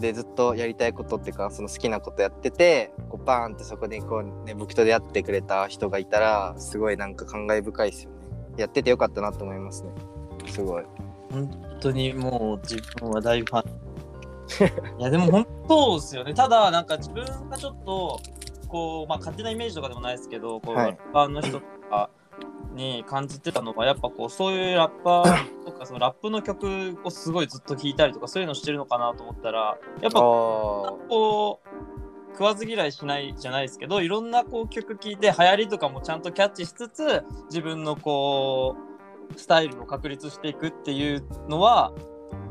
[0.01, 8.17] でずっとやりたいことっていうかその好きなことやっててこうバーンってそこでこう、ね、僕と出会ってくれた人がいたらすごいなんか感慨深いですよね
[8.57, 9.91] やっててよかったなと思いますね
[10.47, 10.85] すごい
[11.31, 13.89] 本当にもう自分は大ファン。
[14.99, 16.33] いやでも本当ですよね。
[16.33, 18.19] ただなんか自分がちょっと
[18.67, 22.11] こうまあ勝手なイメージとかでもないですけど、こう、はいラッパーの人とか
[22.79, 38.77] に感じてたのはやっぱこうそういうラッパーとか そのラップの曲をすごいずっと聴いたりとかそういうのしてるのかなと思ったら、やっぱあこう食わず嫌いしないじゃないですけどいろんなこう曲聴いて流行りとかもちゃんとキャッチしつつ自分のこ
[39.37, 41.93] うスタイルを確立していくっていうのは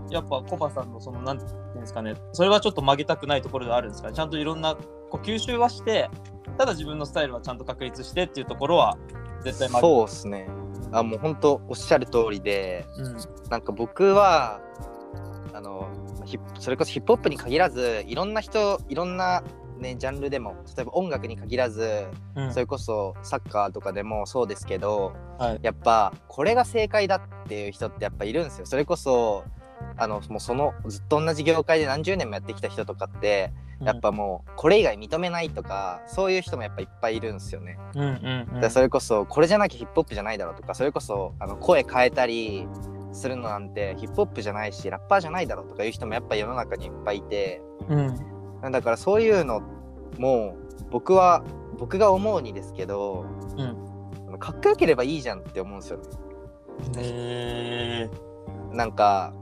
[0.09, 4.13] やっぱコバさんのそのなんていうんですかねそれはちょっと曲げたくないところではあるんですかね。
[4.13, 4.75] ちゃんといろんな
[5.09, 6.09] こう吸収はして
[6.57, 8.97] ただ自分のスタイルはちゃんと確立してっていうところは
[9.43, 10.47] 絶対そうっすね。
[10.91, 13.17] あもう本当おっしゃる通りでうん。
[13.49, 14.59] なんか僕は
[15.53, 15.87] あの
[16.59, 19.43] それこそヒップホップに限らずいろんな人いろんな
[19.77, 22.53] ねジャンルでも例えば音楽に限らずうん。
[22.53, 25.59] それこそサッカーとかでもそうですけどはい。
[25.61, 28.65] やっぱこれが正解だっていう人ってやっぱいるんですよ。
[28.65, 29.43] それこそ
[29.97, 37.77] あのもうそのずっと同じ業界で何十年もやってきた人とかってやっぱもうこれ以外認めないとかそういう人もやっぱいっぱいいるんですよね。
[37.95, 38.61] うんうんうん。
[38.61, 42.67] でそれこそこれじゃなきゃヒップホップじゃないだろうとかそれこそあの声変えたり
[43.11, 47.61] するのなんてヒップホップじゃないしラッパーじゃないだろうとかいう人もやっぱ世の中にいっぱいいて。
[47.87, 48.71] うん。
[48.71, 49.61] だからそういうの
[50.17, 50.57] も
[50.89, 51.43] 僕は
[51.77, 53.25] 僕が思うにですけど、
[53.57, 53.63] う
[54.33, 54.39] ん。
[54.39, 56.05] かっこよければいいじゃんって思うんですよね。
[56.95, 58.09] ねえ
[58.71, 59.33] なんか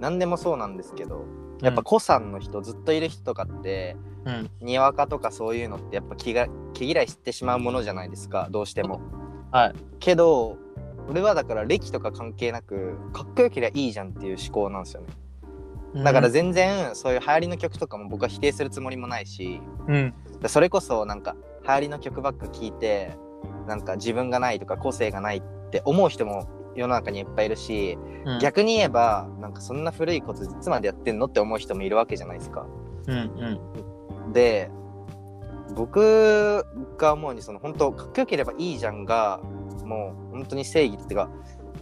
[0.00, 1.24] 何でもそうなんですけど
[1.62, 4.50] やっぱ古参の人、ずっといる人とかってうん。
[4.60, 9.00] にわかとかそういうのってやっぱ気が毛嫌いしてしまうものじゃないですかどうしても。
[9.52, 9.74] はい。
[10.00, 10.58] けど
[11.08, 16.04] 俺はだから歴とか関係なくかっこよけりゃいいじゃんっていう思考なんですよね。
[16.04, 20.14] だから全然そういう流行りの曲とかも僕は否定するつもりもないしうん。
[20.46, 23.16] それこそなんか流行りの曲ばっか聴いて
[23.66, 28.38] なんか自分がないとか個性がないって思う人も世の中にいっぱいいるし、うん。
[28.38, 32.66] 逆に言えばなんかそんな古いこといつまでやってんのって思う人もいるわけじゃないですか。
[33.06, 33.16] うん。
[34.26, 34.32] うん。
[34.32, 34.70] で
[35.74, 36.64] 僕
[36.98, 39.40] が思うにその本当かっこよければいいじゃんが
[39.84, 41.30] もう本当に正義っていうか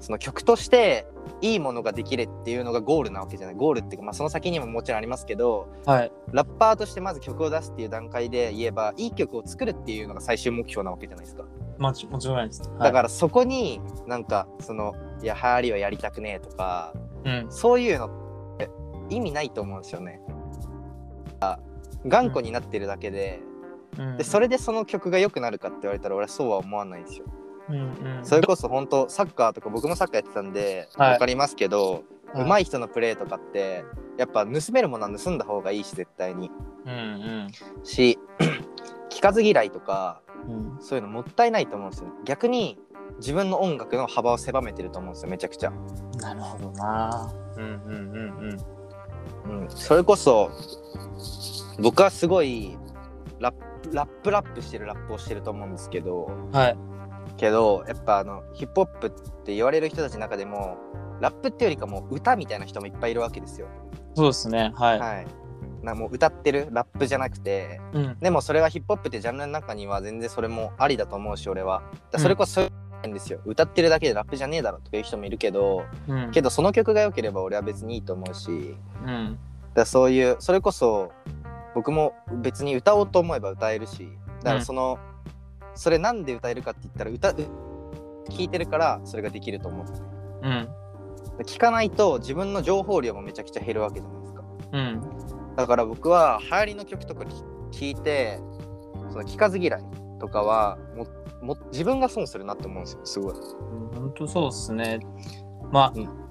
[0.01, 1.07] その曲として
[1.41, 6.13] いいものができるっていうのがゴールなわけじゃないゴールっていうか、まあ、その先にももちろんありますけどはい。
[6.33, 11.45] ラッパーとしてまず曲を出すっていう段階で言えばいい曲を作るっていうのが最終目標なわけじゃないですか。
[11.79, 12.63] まちもちろんないです。
[12.79, 16.93] だからそこになんかそのいや流行りはやりたくねえとか
[17.25, 17.53] ら、うん。
[17.53, 18.71] そういうのって
[19.11, 20.21] 意味ないと思うんですよね。
[21.41, 21.59] あ
[22.07, 23.41] 頑固になってるだけで,、
[23.99, 24.17] うん。
[24.17, 27.27] でそれでその曲が良くなるかって言われたら俺はそうは思わないんですよ。
[27.69, 27.77] うん。
[27.77, 28.25] うん。
[28.25, 32.03] それこそ本当サッカーとか僕もサッカーやってたんではい分かりますけど、はい
[32.35, 33.85] 上手い人のプレーとかって
[34.19, 36.51] やっぱ盗めるものは盗んだ方がいいし絶対に。
[36.85, 36.93] うん。
[36.93, 36.95] う
[37.47, 37.49] ん。
[37.85, 38.19] し
[39.09, 40.79] 聞かず嫌いとかうん。
[40.81, 42.11] そういうのもったいないと思うんですよ。
[42.25, 42.79] 逆に
[43.19, 45.71] 自分の音楽の幅を狭めてると思うんですよめちゃくちゃ。
[46.19, 47.33] なるほどな。
[47.57, 47.63] うん。
[47.63, 47.75] うん。
[49.47, 49.61] うん。
[49.63, 50.51] うん、それこそ
[51.79, 52.77] 僕はすごい
[53.39, 56.51] ラップラップラップしてるラップをしてると思うんですけどうん。
[56.51, 56.77] はい。
[57.45, 59.11] けどやっぱあのヒップホップっ
[59.45, 60.79] て言われる人たちの中でも
[61.21, 63.69] ラップってよりかもう歌みたいな人もいっぱいいるわけですよ。
[64.15, 64.73] そうですね。
[64.75, 64.99] はい。
[64.99, 65.27] はい、
[65.83, 68.19] なもう歌ってるラップじゃなくてうん。
[68.19, 71.83] でもそれはヒップホップってジャンルの中には全然それもありだと思うし俺は。
[72.11, 72.71] だそれこそそうい
[73.05, 76.31] うんですよ、歌ってるだけでラップじゃねえだろとかいう人もいるけどうん。
[76.31, 79.39] けどその曲が良ければ俺は別にいいと思うしうん。
[79.75, 81.13] だそういうそれこそ
[81.75, 84.09] 僕も別に歌おうと思えば歌えるし
[84.43, 84.99] だからその、
[85.75, 87.37] それなんで歌えるかって言ったら歌う
[88.31, 89.87] 聞いてるからそれができると思う
[90.43, 90.69] うん。
[91.45, 95.55] 聞かないと自分の情報量もめちゃくちゃ減るわけじゃないですかうん。
[95.57, 97.25] だから僕は流行りの曲とか
[97.73, 98.39] 聞いて
[99.11, 99.83] その聞かず嫌い
[100.21, 101.07] とかはも
[101.43, 103.35] も自分が損するなって思うんですよすごい
[103.95, 105.01] 本当そうですね。
[105.71, 106.24] まあ、うん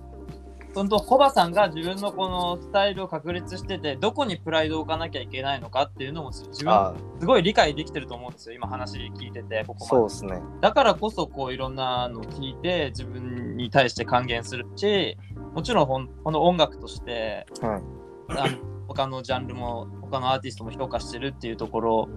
[0.74, 8.56] 本当コバさんが自分のこのスタイルを確立しててどこにプライドを置かなきゃいけないのかっていうのも自分あすごい理解できてると思うんですよ。
[8.56, 10.10] 今話聞いててここまで。
[10.10, 10.42] そうですね。
[10.62, 15.18] だからこそこういろんなのを聞いて自分に対して還元するし
[15.54, 17.82] もちろんこの音楽としてはい。
[18.30, 18.58] あの
[18.88, 22.10] 他のジャンルも他のアーティストも評価してるっていうところ、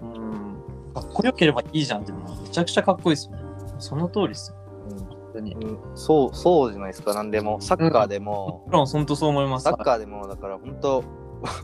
[0.00, 3.42] うん、かっこよければいいじゃんっていうのはめちゃくちゃかっこいいですよね。
[3.78, 4.59] その通りですよ。
[5.40, 5.66] 本当に。
[5.66, 9.64] もうん、そうそうじゃないですか何でもサッカーでも、ちろん本当そう思います。
[9.64, 11.04] サッカーでもだから本当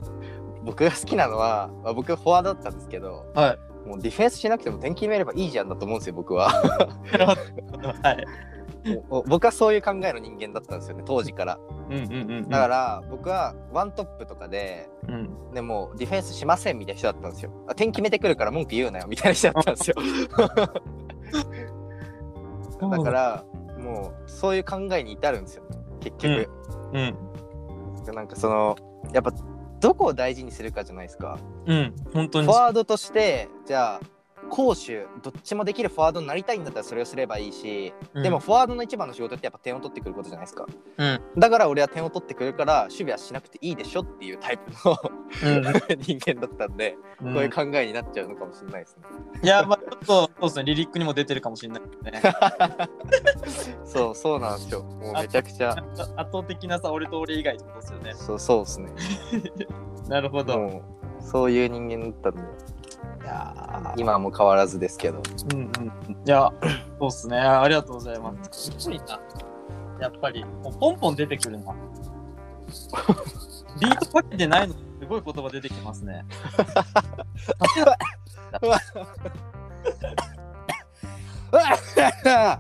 [0.65, 3.59] 僕が好きなのは、まあ、僕フォワードだったんですけどはい。
[3.89, 6.49] もうディフェンスしなくても点決めればいいじゃんだと思うんですよ僕は
[8.03, 8.27] はい。
[9.27, 11.59] 僕はそういう考えの人間だったんですよね当時から
[11.89, 12.49] うんうんうんうん。
[12.49, 15.53] だから僕はワントップとかでうん。
[15.55, 19.97] でもディフェンスしませんみたいな人だったんですよあ点決めてくるから文句言うなよみたいな人だったんですよ
[22.81, 23.45] だから
[23.87, 25.63] もうそういう考えに至るんですよ
[26.01, 26.51] 結局、
[26.93, 27.17] うん。
[28.15, 28.77] なんかその
[29.13, 29.33] やっぱ
[29.81, 31.95] どこを大事にするかじゃないですかうん。
[32.13, 32.53] 本当フに。
[32.53, 34.01] ォワードとしてじゃあ
[34.47, 40.67] 攻守どっちもできるフォワードになりたいんだったらそれをすればいいし、うんでも、フォワードの一番の仕事ってやっぱ点を取ってくることじゃないですか
[40.99, 41.21] うん。
[41.37, 44.97] だから俺は点を取ってくるから守備はしなくていいでしょっていうタイプの
[45.45, 45.63] うん。
[46.03, 49.03] 人間だったんで、うんこういう考えになっちゃうのかもしれないですね
[49.43, 53.77] いや、まあ、ちょっと、そうですね、リリックにも出てるかもしれないですね。
[53.85, 58.15] そうそうなんですよもうめちゃくちゃ圧倒的なさ、俺と俺以外ってことですよね。
[58.15, 58.91] そうそうですね
[60.09, 60.97] なるほど。
[61.21, 62.45] そういう人間だったんでい
[63.27, 65.67] や今はもう変わらずですけどうんうん。
[65.67, 65.71] い
[66.25, 66.51] や、
[66.99, 67.39] そうっすね。
[67.39, 68.73] ありがとうございます。
[68.79, 69.21] すごいな。
[70.01, 71.75] やっぱり、もうポンポン出てくるな。
[73.81, 76.25] ビートかけてないのにすごい言葉出てきますね。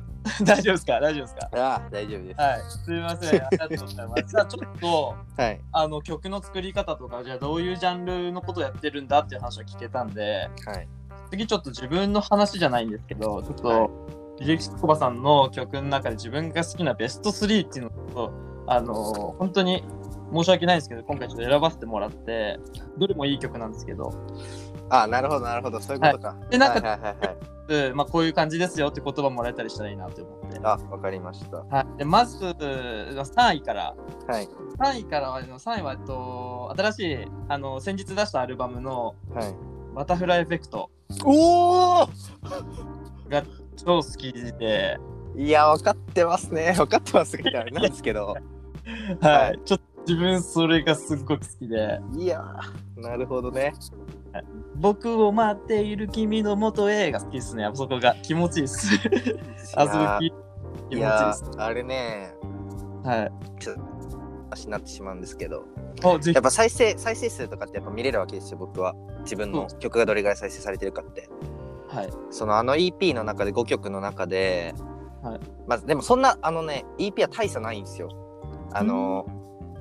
[0.45, 1.01] 大丈夫ですか？
[1.01, 1.49] 大丈夫ですか？
[1.55, 2.41] ああ大丈夫です。
[2.41, 2.61] はい。
[2.63, 3.45] すみません。
[3.45, 4.25] ありがとうございます。
[4.27, 5.61] じゃあちょっと、 はい。
[5.73, 10.89] あの曲の作り方とか、じゃあどういうジャンルのことをやってるんだっていう話は聞けたんで、はい。
[11.31, 13.91] 次ちょっと自分の話じゃないんですけど、ちょっと、はい。
[14.41, 18.31] リレキコバさんの曲の中で自分が好きなベスト3っていうのを、
[18.67, 19.83] あの本当に
[20.35, 22.61] 申し訳ないんですけど、今回ちょっと選ばせてもらって、
[22.99, 24.13] どれもいい曲なんですけど、
[24.91, 25.81] あ、なるほど、なるほど。
[25.81, 26.37] そういうことか。
[26.51, 27.37] でなんかはいはいはい
[27.95, 30.61] まあ、こういう感じですよって言葉もらえたりしたらいいなと思って。
[30.63, 31.65] あ、わかりました。
[31.65, 33.95] はい、でまず3位から。
[34.29, 34.49] はい。
[34.79, 37.19] 3位からは、あの3位は、えっと、新しい、
[37.49, 39.55] あの、先日出したアルバムのはい。
[39.97, 40.91] バタフライエフェクト
[41.25, 42.07] おお
[43.31, 43.43] が
[43.77, 44.99] 超好きで、
[45.37, 46.75] いや、分かってますね。
[46.79, 47.81] 分かってますみたいな。
[47.81, 48.27] なんですけど。
[48.27, 53.73] は、はいちょっと自分それがすっごく好きで、いやー、なるほどね。
[54.77, 57.65] 僕を待っている君の元へが好きですね。
[57.65, 58.89] あそこが気持ちいいです。
[59.75, 60.33] あそこ
[60.91, 61.45] 気持ちいいす。
[61.45, 62.35] ー、あれね、
[63.05, 63.33] はい。
[64.51, 65.65] 話になってしまうんですけど、
[66.05, 68.95] おぜひやっぱ再生、再生数とかってやっぱ見れるわけですよ、僕は。
[69.23, 71.29] 自分の曲がどれぐらい再生されてるかって。
[71.89, 72.11] はい。
[72.31, 74.75] そのあの EP の中で5曲の中で、
[75.23, 78.09] はいまずでもそんなあのね EP は大差ないんですよ
[78.73, 79.27] あの、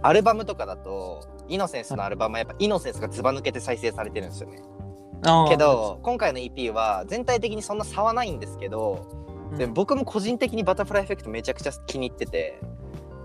[0.02, 4.62] アルバムとかだとイノセンスのアルバムはやっぱイノセンスがずば抜けて再生されてるんですよね。
[5.50, 9.08] け、ど今回の EP は全体的にそんな差はないんですけど、
[9.52, 9.58] うん。
[9.58, 12.60] で僕も個人的にバタフライエフェクトめちゃくちゃ気に入ってて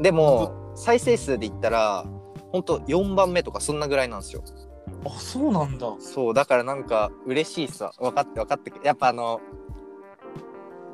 [0.00, 2.04] でも再生数で言ったら
[2.52, 4.42] ほんと4番目とかそんなぐらいなんですよ。
[5.04, 5.94] あ、そうなんだ。
[5.98, 9.40] そうだからなんか嬉しいっすわ分かって分かってやっぱあの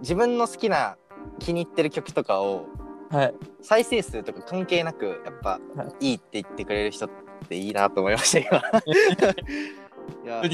[0.01, 0.97] 自分の好きな
[1.39, 2.67] 気に入ってる曲とかを
[3.11, 3.35] はい。
[3.63, 6.13] 再生数とか関係なくやっぱはい。
[6.13, 7.11] いって言ってくれる人っ
[7.49, 8.59] ていいなと思いました今。
[10.25, 10.51] いや、はい、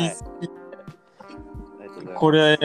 [2.15, 2.59] これ、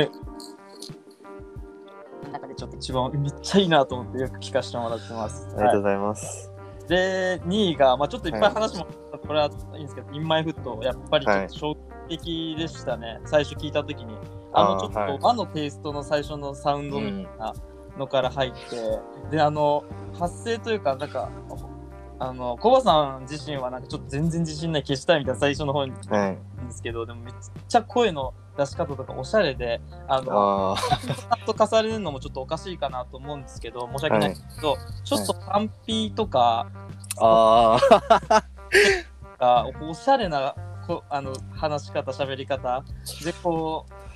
[2.32, 5.48] 中でちょっと一番めっちゃいいなと思ってよく聞かせてもらってます。
[5.56, 6.52] ありがとうございます、
[6.88, 8.54] で、2位が、まあ、ちょっといっぱいはい。
[8.54, 8.88] 話も、
[9.26, 11.78] これはいいんですけど、インマイフット、やっぱりちょっと衝
[12.10, 14.18] 撃的でしたね、最初聞いたときに。
[14.54, 17.54] あの、ちょっと和のテイストの最初のサウンドみたいな
[17.98, 18.58] のから入って、
[19.32, 19.84] で、あの、
[20.18, 21.30] 発声というか、なんか、
[22.20, 26.68] あの、コバさん自身はなんかちょっと全然自信ない消したいみたいな最初の方にはいん。
[26.68, 27.34] ですけど、でもめっ
[27.68, 30.76] ちゃ声の出し方とかおしゃれで、あの、あ
[31.30, 37.20] パッと重ねるのもちょっとおかしいかなと思うんですけど、申し訳ないんですけど、ちょっと単ピとか、ー。
[37.20, 37.80] あ
[39.40, 40.56] がおしゃれな
[40.88, 42.84] こあの話し方喋り方
[43.24, 44.07] でこう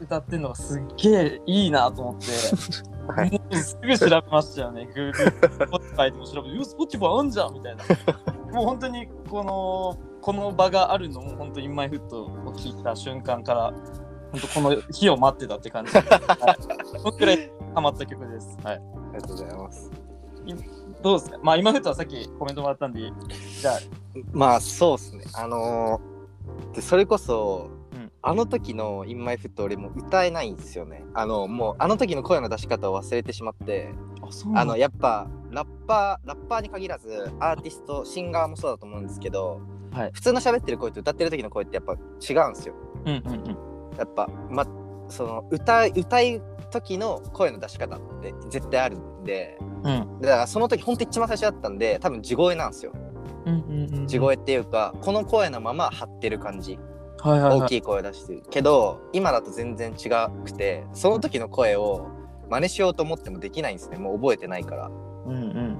[0.00, 2.26] 歌ってるのがすっげえいいなと思って、
[3.12, 3.30] はい。
[3.30, 4.88] もうすぐ調べましたよね。
[4.94, 7.84] Google Spotify でも調べて「よ Spotify あんじゃん」みたいな。
[8.52, 13.72] もう本当にこのこの場があるのも本当に「インマイフット」を聞いた瞬間から
[14.32, 15.92] 本当この日を待ってたって感じ。
[15.92, 16.18] で、はい、
[16.84, 18.78] そのくらいハマった曲です、はい、あ
[19.16, 19.90] りがとうございます。
[21.02, 21.38] どうですか？
[21.42, 23.00] まあインマイフットはさっきコメントもらったんで
[23.60, 23.74] じゃあ。
[24.32, 25.24] まあそうっすね。
[25.34, 27.79] あのーでそれこそ、うん
[28.22, 31.04] あの時の「インマイフット俺もう歌えないんですよね。
[31.14, 33.92] あのもうあの時の声の出し方を忘れてしまって。
[34.54, 39.60] あのやっぱラッパーラッパーに限らずアーティストシンガーもそうだと思うんですけど、
[39.92, 40.10] はい。
[40.12, 42.74] 普通の喋ってる声と歌ってる時の声ってやっぱ違うんですよ。
[43.06, 43.36] うんうんう
[43.94, 43.98] ん。
[43.98, 44.64] やっぱま
[45.08, 49.58] その歌い歌い時の声の出し方って絶対あるんで。
[49.82, 50.20] うん。
[50.20, 52.92] だからその時ほんと一番最初だったんで多分地声なんですよ。
[53.46, 54.06] うんうんうん。
[54.06, 56.78] 地声っていうかこの声のまま張ってる感じ
[57.22, 57.60] はいはいはい。
[57.60, 58.42] 大きい声出してる。
[58.50, 60.08] けど今だと全然違
[60.44, 62.08] くてその時の声を
[62.48, 63.98] 真似しようと思ってもできないんですね。
[63.98, 64.86] もう覚えてないから。
[65.26, 65.78] うんうん。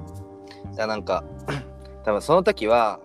[0.72, 1.24] じゃあなんか
[2.04, 3.00] 多分その時は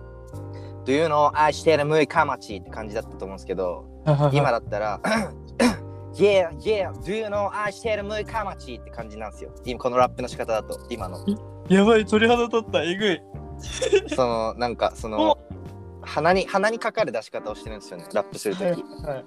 [0.84, 3.84] 「Do you know 愛してるむいかまち」って感じだったと思うんですけど
[4.32, 5.00] 今だったら
[6.14, 9.50] 「Yeah, yeah, do you know 愛してるむいかまち」って感じなんですよ。
[9.64, 11.18] 今このラップの仕方だと今の。
[11.68, 12.82] やばい鳥肌立った。
[12.82, 13.22] えぐい。
[14.14, 15.38] そのなんかその
[16.10, 19.24] 鼻に鼻にかかる出し方をしてるんですよねラップする時、はい。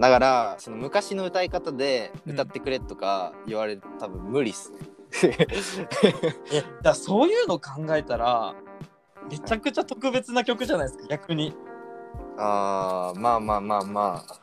[0.00, 4.78] だからその昔の歌い方で歌ってくれとか言われると多分無理っすね。
[6.50, 8.54] えだそういうの考えたら
[9.30, 11.54] めちゃくちゃ特別な曲じゃないですか逆に。
[12.38, 14.40] あーまあまあまあまあ。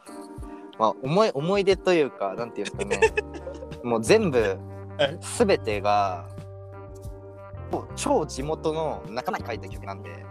[0.78, 3.02] まあ思い思い出というかなんていうかね。
[3.84, 4.40] もう全部
[5.00, 5.18] はい。
[5.38, 6.28] 全てが
[7.96, 10.26] 超地元の仲間に書いた曲なんで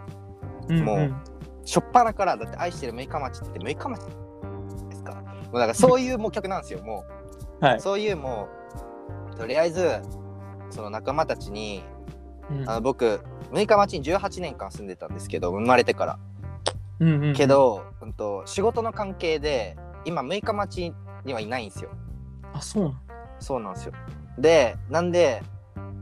[0.73, 1.15] もう
[1.65, 4.05] 初っ端からだって愛してる六日町って言って六日町
[4.89, 5.21] ですかも
[5.53, 7.05] うだからそういうもう曲なんですよも
[7.61, 7.65] う。
[7.65, 7.81] はい。
[7.81, 8.47] そういうも
[9.33, 9.99] うとりあえず
[10.69, 11.83] その仲間たちに
[12.65, 16.19] あの僕六日町に18年間住んでたんですけど生まれてから。
[16.99, 20.93] うんうんけど、うん、と仕事の関係で今六日町
[21.23, 21.91] にはいないんですよ。
[22.53, 22.95] あそうなの？
[23.39, 23.93] そうなんですよ。
[24.37, 25.41] でなんで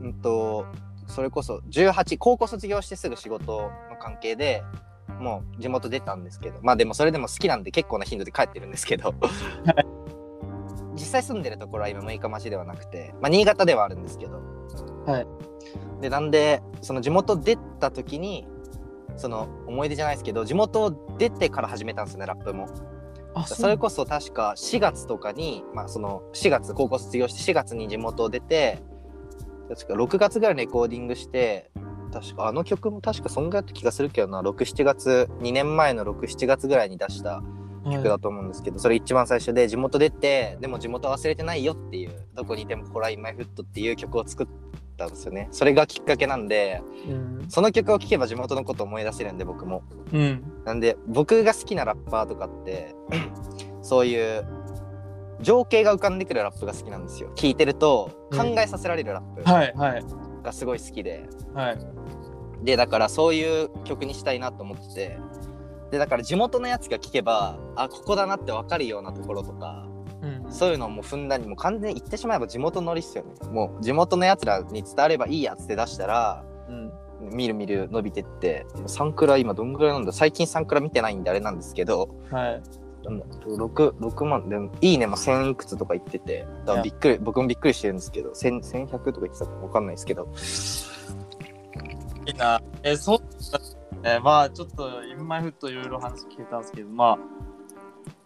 [0.00, 0.66] うんと
[1.06, 4.62] それこそ18高校卒業してすぐ仕事の関係で
[5.20, 9.14] もう地元出たんですけどまあでもそれでも好きなんで結構な頻度で帰ってるんですけど。
[10.94, 14.42] 実際住んでるところは今六日町ではなくてまあ新潟ではあるんですけど。
[15.06, 15.26] はい。
[16.00, 18.46] でなんでその地元出た時に
[19.16, 22.66] その思い出じゃないですけど地元を出てから始めたんですよねラップも。
[23.34, 28.78] あそれこそ確か4月とかに、まあ、その4月高校卒業して4月に地元を出て
[29.68, 31.70] 確か6月ぐらいにレコーディングして
[32.12, 34.40] 確かあの曲も確かそんぐらいだった気がするけどな。
[34.42, 37.42] 67月2年前の67月ぐらいに出した
[37.90, 44.46] 曲だと思うんですけど、それ一番最初で地元出てでも地元忘れてないよっていうどこにいてもホラインマイフットっていう曲を作っ
[44.96, 45.48] たんですよね。
[45.50, 47.46] それがきっかけなんでうん。
[47.48, 49.82] その曲を聴けば地元のことを思い出せるんで僕も。
[50.12, 50.42] うん。
[50.64, 52.94] なんで僕が好きなラッパーとかって
[53.82, 54.46] そういう
[55.40, 57.30] 情景が浮かんでくるラップが好きなんですよ。
[57.34, 59.42] 聴いてると考えさせられるラップ。
[59.48, 61.78] はいはいがすごい好きで、はい。
[62.64, 65.18] でだからそういう曲にしたいなと思ってて。
[65.90, 69.86] でだから地元のやつが聴けばあここだなって分かるようなところとか
[70.22, 70.52] うん。
[70.52, 73.30] そういうのをもうふんだんにもう完全に言ってしまえば地元のりっすよね。
[73.50, 76.92] もう地元のやつらに伝わればいいやつって出したらうん。
[77.32, 80.12] みるみる伸びてってサンクラ今どんぐらいなんだ？
[80.12, 82.62] 最近サンクラ見てないんであれなんですけどはい
[83.08, 83.24] でも
[83.68, 90.28] 6, 6万でもいいねも1000いくつとか言っててだからびっくり僕もびっくりしてるんですけど1000 1100とか言ってたか分かんないですけど。
[92.26, 92.60] いいな。
[92.82, 93.18] えそう
[94.02, 94.20] だね。
[94.20, 97.18] まあちょっとインマイフットいろいろ話聞けたんですけどまあ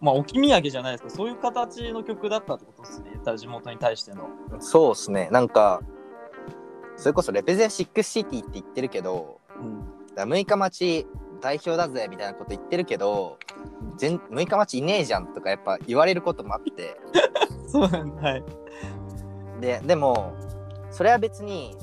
[0.01, 3.11] まあ置き土産じゃないですけどそういう形の曲だったってことですね。
[3.13, 4.29] 言ったら地元に対しての。
[4.59, 5.29] そうですね。
[5.31, 5.81] なんか
[6.97, 9.81] それこそレペゼンシックスシティって言ってるけどうん。
[10.15, 11.07] だから6日町
[11.43, 13.39] 代表だぜみたいなこと言ってるけど
[13.99, 16.97] 全6日町いねえじゃんとかやっぱ言われることもあって。
[17.67, 18.45] そうなんだはい。
[19.61, 20.33] ででも
[20.91, 21.77] それは別に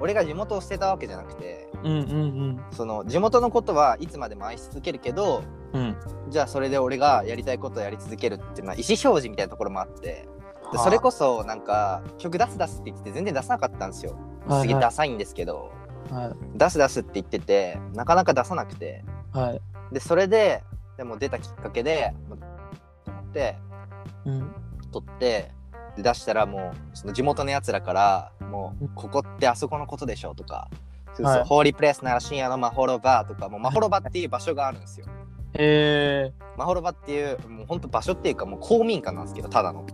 [0.00, 5.42] 俺が地元を捨てたわけじゃなくてうんうんその地元のことはいつまでも愛し続けるけど
[5.72, 5.82] うん。
[5.82, 5.96] うん
[6.30, 10.28] じゃあそれで俺がやりたいことをやり続けるっていうのは意思表示みたいなところもあって。
[10.72, 14.16] でそれこそなんか曲出す出すって言ってて全然出さなかったんですよ。
[14.60, 15.72] すげえダサいんですけど
[16.10, 16.58] はい。
[16.58, 19.04] 出す出すって言っててなかなか出さなくて。
[19.32, 19.60] はい。
[19.94, 20.62] でそれで
[20.96, 22.34] でも出たきっかけでと
[23.10, 23.56] 思って
[24.24, 24.54] うん。
[24.92, 25.52] 撮って
[25.96, 30.68] で出したらもうその地元のやつらからもうここってあそこのことでしょとか、
[31.14, 31.44] そうそうはい。
[31.44, 35.06] ホーリープレイスなら深夜のマホロバーとかもうマホロバっていう場所があるんですよ。
[35.54, 39.86] へえマホロバっていうもうほんと場所っていうかもう公民館なんですけどただの。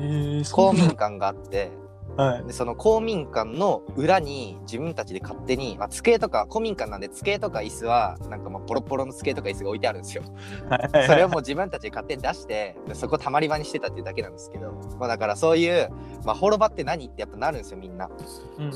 [0.00, 1.70] えー、公民館があって
[2.18, 10.24] はいでその公民館の裏に自分たちで勝手に、まあ、机とか公民館なんで机とか椅子はなんかまあポロポロの机とか椅子が置いてあるんですよ。
[10.68, 15.90] はいそれをもう自分たちで勝手に出してでそこたまり場にしてたっていうだけなんですけど、まあ、だからそういう、
[16.24, 18.10] まあ、ホロバって何ってやっぱなるんですよみんな。
[18.58, 18.70] うん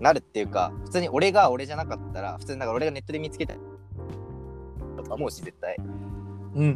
[0.00, 3.54] なるっていうか普通に俺が俺じゃなかったら普通になんか俺がネットで見つけた
[4.96, 5.76] とか思うし絶対
[6.54, 6.66] うんう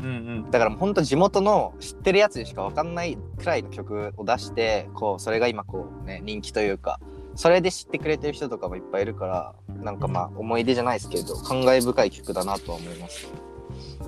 [0.48, 7.00] んだからもうほんと地元の知ってるやつにしか分かんないくらいの曲を出してこうそれが今こうね人気というか
[7.34, 13.30] それで知ってくれてる人とかもいっぱいいるからなんかまあ思い出じゃないですけど感慨深い曲だなとは思います。
[13.42, 13.48] うん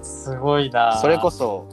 [0.03, 0.99] すごいな。
[1.01, 1.67] それこそ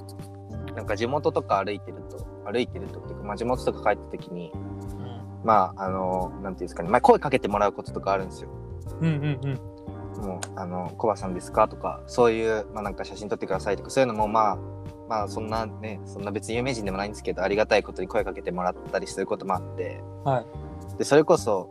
[0.75, 5.41] なんか地元とか歩いてると歩いてるとっていうか、まあ、地元とか帰った時にうん。
[5.43, 8.49] まああのなんていうんですかね、まあ、声かけてもらうこととかあるんですよ。
[9.01, 9.76] うんうんうん
[10.17, 11.67] もうあのコバさんですか？
[11.67, 14.57] とかそういう、まあ、なんか写真撮ってくださいとかそういうのもまあ
[15.07, 20.01] まあそんなねそんな別に有名人でもないんですけどありがたいことに声かけてもらったりすることもあって。
[20.23, 20.45] はい。
[20.97, 21.69] でそれこそ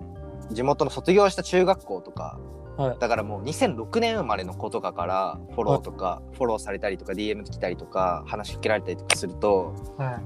[0.53, 2.39] 地元の卒業した中学校とか
[2.77, 2.99] はい。
[2.99, 10.25] だからもう2006年生まれの子とかからフォローとか、フォローされたりとか DM 来たりとか話しかけられたりとかするとはい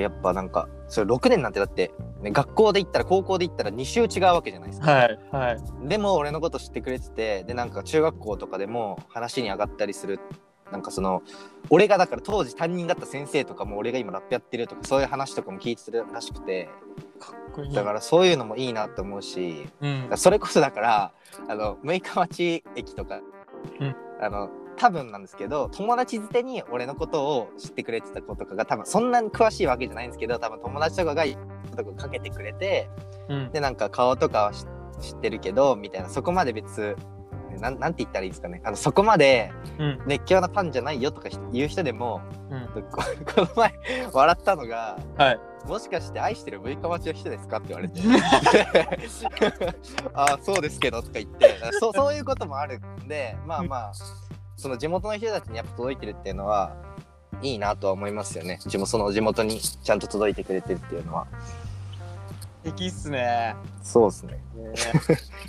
[0.00, 4.92] やっぱなんかそれ6年なんてだって、ね、学校で行ったら高校で行ったら2週違うわけじゃないですか。
[4.92, 5.88] はいはい。
[5.88, 10.20] でも俺のこと知ってくれててでなんか中学校とかでも話に上がったりする
[10.70, 11.22] なんかその
[11.70, 16.68] 俺がだから当時担任だった先生とかも俺が今ラップやってるとかそういう話とかも聞いてるらしくて
[17.20, 17.74] かっこいい。
[17.74, 20.10] だからそういうのもいいなって思うしうん。
[20.16, 21.12] それこそだから
[21.48, 23.20] あの六日町駅とか、
[23.80, 23.96] うん。
[24.20, 31.24] あの多分なんですけど友達づてに俺のことを知ってくれてた子とかが多分そんなに詳しいわけじゃないんですけど多分友達とかが
[31.76, 32.88] とかかけてくれて
[33.28, 33.50] うん。
[33.52, 34.64] でなんか顔とかは知
[35.00, 36.08] 知ってるけどみたいな。
[36.08, 36.96] そこまで別
[37.60, 38.62] なんなんて言ったらいいですかね。
[38.64, 39.98] あのそこまでうん。
[40.06, 42.20] 熱狂なファンじゃないよとか言う人でも
[42.50, 42.66] うん。
[42.90, 43.02] こ
[43.34, 43.74] この前
[44.12, 48.00] 笑ったのがはい「もしかして愛してる六日町の人ですか?」って言われて
[50.14, 53.92] 「ああそうですけど」とか言ってそうそういうこともあるんでまあまあ
[54.62, 56.76] その地元の人たちにやっぱ届いてるっていうのは
[57.42, 58.60] いいなとは思いますよね。
[58.64, 61.26] 地元その地元にちゃんと届いてくれてるっていうのは。
[62.64, 63.56] 素敵っすね。
[63.82, 64.32] そうですね。
[64.54, 64.72] ね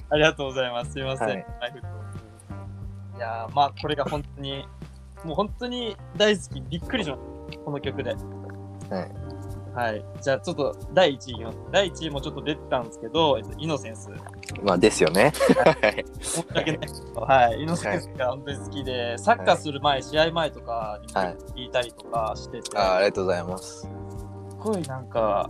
[0.10, 0.94] ありがとうございます。
[0.94, 1.28] すみません。
[1.28, 1.44] ははい。
[1.44, 4.68] い、いやーまあこれが本当に
[5.24, 6.62] もう本当に大好き。
[6.62, 8.16] びっくりしましたこの曲で。
[8.16, 9.34] はい
[9.74, 10.06] はい。
[10.22, 11.58] じゃあちょっと第1位いきます。
[11.72, 14.10] 第1位もちょっと出てたんですけど、えっと、イノセンス。
[14.62, 15.32] まあですよね。
[16.22, 17.62] 申し訳ないけど、はい。
[17.62, 21.14] イノセンスが本当に好きで、サッカーする前、試合前とかに
[21.64, 23.82] 聞いたりとかしてて、あありがとうございます。
[23.82, 23.90] す
[24.60, 25.50] ごいなんか、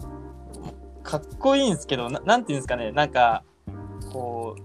[1.03, 3.43] かっこいいんですけど、ななんていうんですかね、なんか、
[4.13, 4.55] こ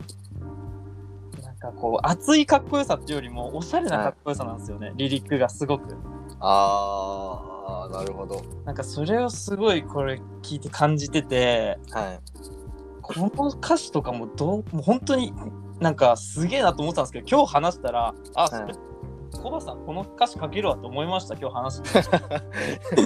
[1.41, 5.97] う、なんかこう、熱いかっこよさっていうよりも、おしゃれなかっこよさなんですよね、リリックがすごく。
[6.41, 7.58] ああ
[7.91, 8.43] なるほど。
[8.65, 12.21] なんかそれをすごいこれ聞いて感じてて、はい。
[13.03, 15.33] この歌詞とかもどうもう本当に
[15.81, 18.75] なんかすげえなと思ってたんですけど今日話したらあそれ、はい。
[19.33, 22.03] コバさんこの歌詞書けるわと思いました今日話して
[22.93, 23.01] こ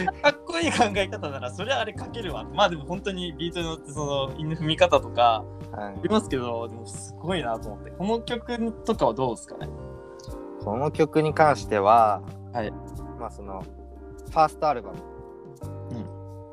[0.00, 2.44] んなかっこいい考え方ならそれあれ書けるわ。
[2.44, 5.94] まあでも本当にビートに乗ってその韻の踏み方とかはい。
[5.94, 7.90] ありますけどでもすごいなと思って。
[7.92, 9.68] この曲とかはどうですかね？
[10.64, 12.22] この曲に関しては、
[12.52, 12.70] はい。
[13.18, 15.12] まあそのファーストアルバム。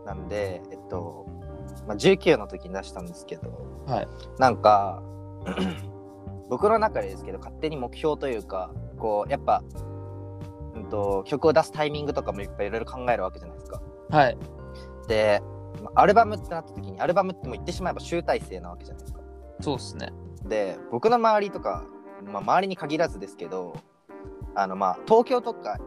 [0.09, 1.27] なんで、えっと、
[1.87, 4.07] まあ、19の時に出したんですけど、はい。
[4.39, 5.03] なんか
[6.49, 9.63] 僕の中でですけど勝手に目標というかこうやっぱ、
[10.75, 13.81] うん、と曲を出すタイミングとかもいっぱいいろいろ考えるわけじゃないですか。
[14.09, 14.37] はい。
[15.07, 15.43] で、
[15.83, 19.19] まあアルバムってなった時にアルバムってもう言ってしまえば集大成なわけじゃないですか。
[19.61, 20.11] そうですね。
[20.43, 21.85] で僕の周りとか、
[22.25, 23.75] まあ、周りに限らずですけど
[24.55, 25.77] あのまあ東京とか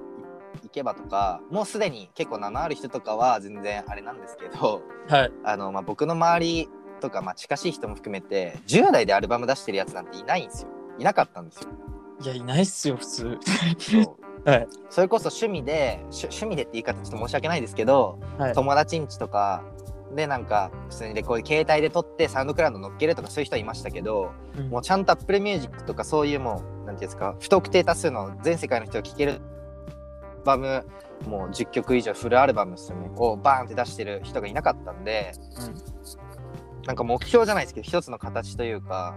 [0.63, 5.33] 行けばとかもうすでに結構名のある人とかは全然あれなんですけどはい。
[5.45, 6.69] あの、まあ、僕の周り
[7.01, 10.69] とか、まあ、近しい人も含めて10代でアルバム出してるやつなんていないんですよ。
[10.99, 11.71] いなかったんですよ。
[12.23, 13.39] いやいないっすよ普通。
[14.45, 14.69] はい。
[14.91, 18.53] それこそ趣味で趣趣味でって言い方ちょっと申し訳ないですけどはい。
[18.53, 19.63] 友達ん家とか
[20.15, 24.69] でなんか普通にレコード携帯で撮ってサウンドクラウド乗っけるとかそういう人はいましたけどうん。
[24.69, 29.43] もうちゃんと Apple Music とかそういうもうなんていうんですか不特定多数の全世界の人が聴けるアル
[30.45, 30.84] バム
[31.26, 33.11] もう10曲以上フルアルバムですよね。
[33.16, 35.32] をバーンって出してる人がいなかったんで、
[36.86, 39.16] なんか目標じゃないですけど一つの形というか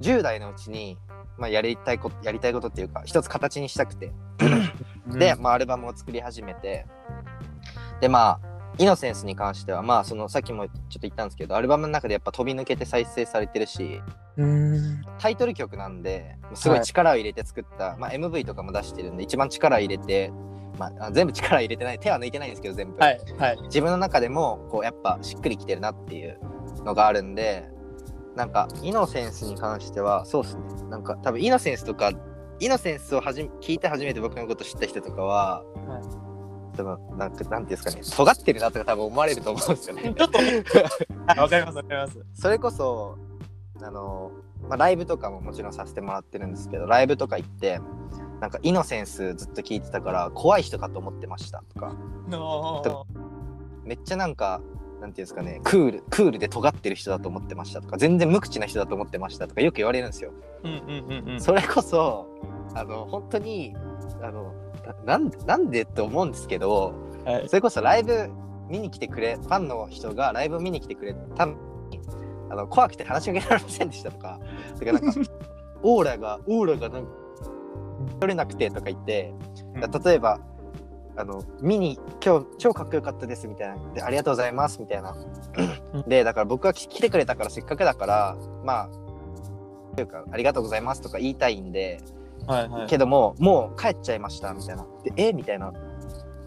[0.00, 0.96] 10代のうちに、
[1.36, 4.12] まあ、やりたいことやりたいことっていうか一つ形にしたくて。
[5.08, 5.18] うん。
[5.18, 6.86] で、まあ、アルバムを作り始めて。
[8.00, 14.00] でまあイノセンスに関してはまあそのさっきもちょっと言ったんですけどアルバムの中でやっぱ飛び抜けて再生されてるし
[14.36, 15.02] うん。
[15.18, 20.32] タイトル曲なんですごい力を入れて作った、まあ、MV とかも出してるんで一番力入れて、
[20.78, 23.62] まあ、あ全部力入れてない手は抜いてないんですけど全部、はいはい。
[23.64, 26.38] 自分の中でもこうやっぱしっくりきてるなっていう
[26.84, 27.68] のがあるんで
[28.36, 30.62] なんかイノセンスに関してはそうですね。
[30.88, 32.12] なんか多分イノセンスとか
[32.60, 36.31] イノセンスをはじめ聞いて初めて僕のこと知った人とかは、はい
[36.76, 40.14] 多分なんかなんていうんですかね尖ってるなとか多分思われると思うんですよね。
[40.16, 40.38] ちょっと。
[40.38, 42.24] はいわかりますわかります。
[42.34, 43.18] それこそ
[43.80, 44.32] あの、
[44.68, 47.80] まあ、ライブとかももちろんさせてもらってるんですけどライブとか行って
[48.40, 51.94] なんかイノセンスずっと聞いてたから怖い人かと思ってましたとか。
[52.28, 53.06] の
[53.84, 54.60] めっちゃなんか
[55.00, 57.98] なんていうんですかねクールクールで尖ってる人だと思ってましたとか。
[57.98, 60.32] 全然無口な人だと思ってましたとかよく言われるんですよ。
[60.64, 61.40] うんうんうんうん。
[61.40, 62.28] それこそ
[62.74, 63.74] あの本当に
[64.22, 64.54] あの
[65.04, 67.48] ななんでなんでって思うんですけどはい。
[67.48, 68.30] それこそライブ
[68.68, 71.54] 見に来てくれファンの人がライブ見に来てくれたの
[71.90, 72.00] に
[72.50, 74.40] あの怖くて話しかけられませんでしたとか
[74.78, 75.20] てかなんか
[75.82, 77.10] オーラがオーラがなんか
[78.20, 79.32] 取れなくてとか言って
[80.04, 80.40] 例えば
[81.16, 85.14] あの見に今日超かっこよかったですみたいなでありがとうございますみたいな。
[86.06, 88.88] でだから僕が来来てくれたからせっかくだからまあ
[89.94, 92.00] というかありがとうございますとか言いたいんで
[92.46, 92.86] はいはい。
[92.86, 94.86] けどももう帰っちゃいましたみたいな。
[95.04, 95.32] でえ？
[95.32, 95.72] みたいな。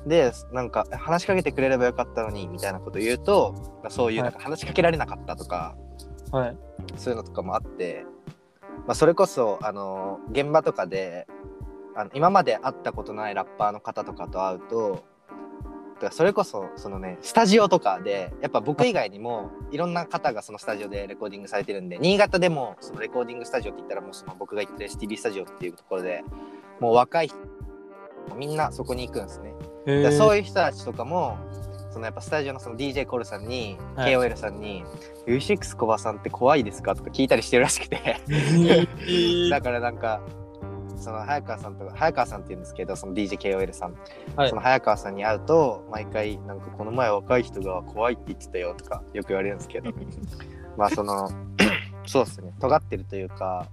[0.05, 3.55] でなんか話しかけてくれればよかったのにみたいなこと言うと
[3.89, 5.75] そういうなんか話しかけられなかったとか、
[6.31, 6.57] はい。
[6.97, 8.05] そういうのとかもあって、
[8.85, 11.25] まあ、それこそあの現場とかで
[11.95, 15.03] あの今まで会ったことないラッパーの方とかと会うと
[15.99, 26.23] だそれこそそのねスタジオとかでやっぱ僕以外にもいろんな方がそのスタジオでレコーディングされてるんで新潟でもそのレコーディングスタジオって言ったらもうその僕が行ってる STB スタジオっていうところで
[26.79, 27.37] もう若い人
[28.35, 29.53] みんなそこに行くんですね。
[29.85, 31.37] でそういう人たちとかも
[31.91, 34.83] そのやっぱスタジオのその DJ コールさんに、はい KOL さんに
[35.27, 38.17] 「U6 コバさんって怖いですか?」とか聞いたりしてるらしくて
[39.49, 40.21] だからなんか
[40.97, 43.95] その早川さんとか早川さんって言うんですけどその DJKOL さん、
[44.35, 44.49] はい。
[44.49, 49.91] その早川さんに会うと毎回なんかこの前若い人が怖いって言ってたよとかよく言われるんですけど。
[50.77, 51.29] まあその
[52.05, 52.53] そうですね。
[52.59, 53.67] 尖ってるというか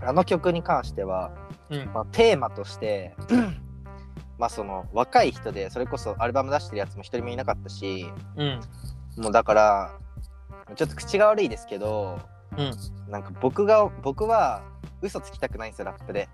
[0.00, 1.32] あの曲に関しては
[1.70, 1.90] うん。
[1.92, 3.14] まあ、テーマとして
[4.38, 8.06] まあその若い人でそれこそアルバム出してるやつも一人もいなかったし
[8.36, 8.60] うん。
[9.22, 9.90] もうだから
[10.76, 12.18] ちょっと口が悪いですけど、
[12.56, 14.62] うんなんか僕が僕は
[15.02, 16.28] 嘘つきたくないんですよラップで。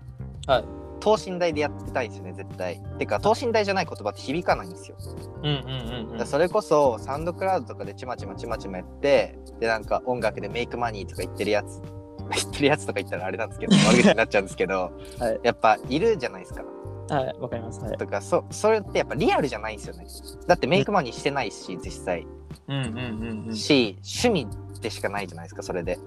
[0.47, 0.65] はい
[1.01, 6.25] 等身大でやってたいんですよね絶対てか等身大じゃない言葉って響かないんですようんうんうんうん。
[6.25, 11.81] それこそサウンドクラウドとかでちまちまちまちまやってでなんか音楽でメイクマニーとか言ってるやつ
[12.33, 16.63] 言ってるやつとか言ったらあれなんですけど 悪口になっちゃうんですけど、はいやっぱいるじゃないですか
[17.07, 17.79] はい、わかります。
[17.81, 17.97] はい。
[17.97, 20.07] とかそそれってやっぱリアルじゃないんですよね
[20.47, 22.25] だってメイクマニーしてないし実際
[22.67, 23.55] うんうんうんうん。
[23.55, 24.47] し趣味
[24.85, 25.99] でしかないじゃないですかそれで。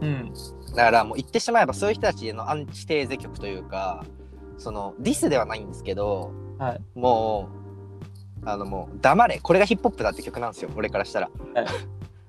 [0.00, 0.32] うん。
[0.74, 4.04] だからもう言ってしまえばそういう人たちへのアンチテーゼ曲というか
[4.58, 6.80] そのディスではないんですけどはい。
[6.94, 7.48] も
[8.42, 9.40] うあのもう黙れ。
[9.40, 11.66] これがヒップホップだって曲なんですよ俺からしたら、はい。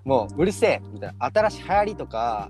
[0.03, 1.25] もううるせえみたいな。
[1.25, 2.49] 新しい流行りとか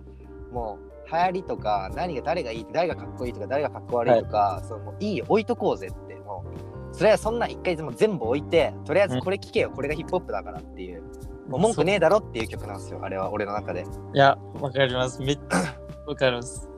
[0.52, 6.16] もう流行りとか何が誰がいい誰がかっこいいとか誰がかっこ悪いとか、そのもういいよ置いとこうぜって。
[6.16, 11.04] もうそれはそんな一回でも全部置いてとりあえずこれ聴けよ、これがヒップホップだからっていう
[11.48, 15.22] もう文句ねえだろっていう曲なんですよあれは俺の中でいや、わかります。
[15.22, 16.70] めっちゃ わかります。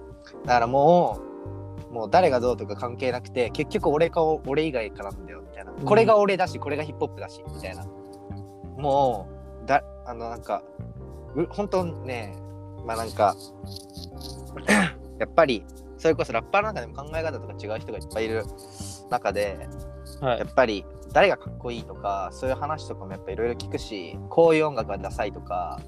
[0.45, 1.19] だからも
[1.89, 5.71] う、もう誰がどうとか関係なくて、結局俺か俺以外かなんだよみたいな。
[5.71, 7.83] んこれが俺だし、これがヒップホップだし、みたいな。
[8.77, 9.27] も
[9.63, 10.61] う、だ、あのなんか、
[11.35, 12.35] う本当ね、
[12.85, 13.35] まあなんか、
[15.17, 15.65] やっぱり、
[15.97, 18.45] それこそラッパーの中でも考え方とか違う人がいっぱいいる
[19.09, 19.67] 中で、
[20.21, 20.45] はいや。
[20.45, 25.79] っぱり誰がかっこいいとか、そういう話とかもやっぱいろいろ聞くし、こういう音楽がダサいとか、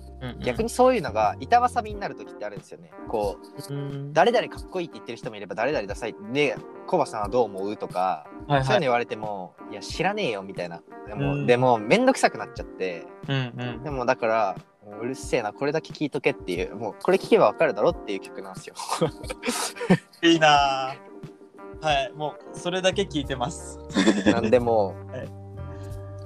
[0.43, 2.91] 逆に、にそういうのが板挟みになる時ってあるんですよね。
[3.07, 3.37] こ
[3.69, 6.55] う、うん誰々かっこいいって言ってる人もいれば誰々ダサいで
[6.87, 8.65] コバさんはどう思うとか、はいはい。
[8.65, 13.83] そういうの言われてもいや知らねえよみたいなでも,、うんでもめんどくさくなっちゃってうんうん。
[13.83, 14.55] でもだから
[14.85, 18.75] もううるせえなこれだけ聞いとけっていうもうこれ聞けばわかるだろっていう曲なんですよ
[20.23, 21.10] いいなぁ
[21.81, 23.79] はい、もうそれだけ聞いてます。
[24.25, 25.41] なんでもう、 はい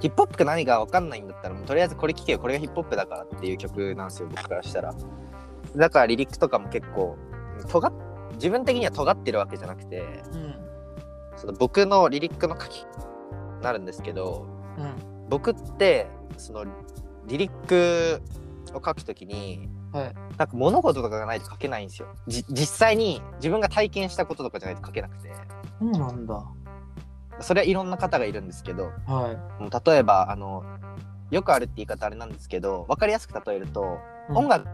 [0.02, 4.94] ヒップホップか何かわかんないんだったらもうとりあえずこれ聞けよこれがヒップホップだからっていう曲なんですよ僕からしたら
[5.76, 7.18] だからリリックとかも結構
[7.70, 7.94] 尖っ
[8.34, 10.02] 自分的には尖ってるわけじゃなくて
[10.34, 10.56] うん。
[11.38, 12.86] その僕のリリックの書きに
[13.62, 14.46] なるんですけど
[14.78, 14.94] うん。
[15.30, 16.66] 僕ってその
[17.26, 18.22] リリック
[18.74, 20.16] を書くときにはい。
[20.38, 25.32] なんか物事とかがないと書けないんですよじ実際に自分が体験したこととかじゃないと書けなくて
[25.80, 26.44] そうなんだ。
[27.40, 29.62] それはいろんな方がいるんですけどはい。
[29.62, 30.64] もう例えばあの
[31.32, 33.82] よくあるって言い方あれなんですけど分かりやすく例えると、
[34.30, 34.66] うん音楽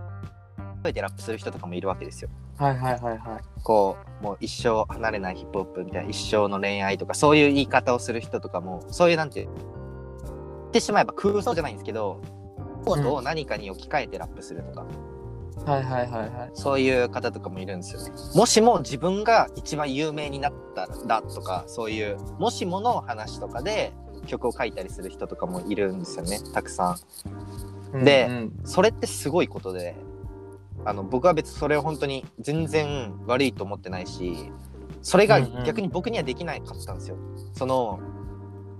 [0.83, 3.63] でラップする人とかもいるわけですよはいはいはいはい。
[3.63, 12.21] こうもう一生離れないヒップホップみたいな一生の恋愛とかそういう言い方をする人とかもそういうなんて言ってしまえば空想じゃないんですけど
[12.85, 14.85] ことを何かに置き換えてラップするとか、
[15.65, 16.51] はいはいはいはい。
[16.53, 23.93] そういう方とかもいるんですよねもしも自分が一番有名になったらとかそういうもしもの話とかで
[24.25, 26.97] 曲を書いたりする人とかもいるんですよねたくさ
[27.95, 29.95] んでうんうんそれってすごいことで
[30.85, 34.51] あの僕は別にそれを本当に全然悪いと思ってないし
[35.01, 37.17] それがうんうん逆に僕にはできなかったんですよ。
[37.53, 37.99] その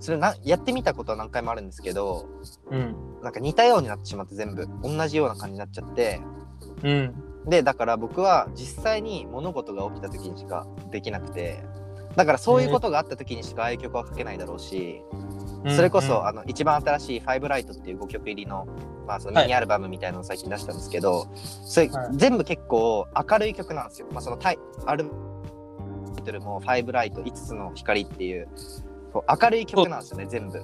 [0.00, 2.26] それなやってみたことは何回もあるんですけど
[2.70, 2.94] うん。
[3.22, 6.20] なんか似たようになってしまって全部同じような感じになっちゃって
[6.82, 7.14] うん。
[7.46, 11.64] でだから僕は実際に物事が起きた時にしかできなくて
[12.14, 15.02] だからそういうことがあった時にしかああいう曲は書けないだろうし、
[15.74, 18.66] それこそ、うんあの一番新しい「ファイブライトっていう5曲入りの,、
[19.06, 24.08] まあそのミニアルバムみたいなのを最近出したんですけど、それ、はい全部結構明るい曲なんですよ。
[24.12, 25.06] まあ、そのタイアル
[26.16, 28.48] タイトルも「ファイブライト5つの光」っていう
[29.14, 30.62] 明るい曲なんですよね全部。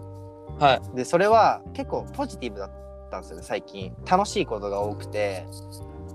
[0.58, 0.96] はい。
[0.96, 2.70] でそれは結構ポジティブだっ
[3.10, 3.94] たんですよね最近。
[4.10, 5.46] 楽しいことが多くて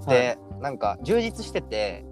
[0.08, 2.06] で、なんか充実してて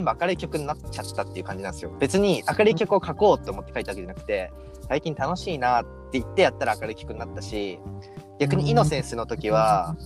[0.00, 1.92] 明るい曲になっちゃったっていう感じなんですよ。
[1.98, 4.50] 別に明るい曲を書こうって思って書いたわけじゃなくて
[4.88, 7.78] 最近楽しいなって言ってやったら明るい曲になったし
[8.38, 9.96] 逆にイノセンスの時は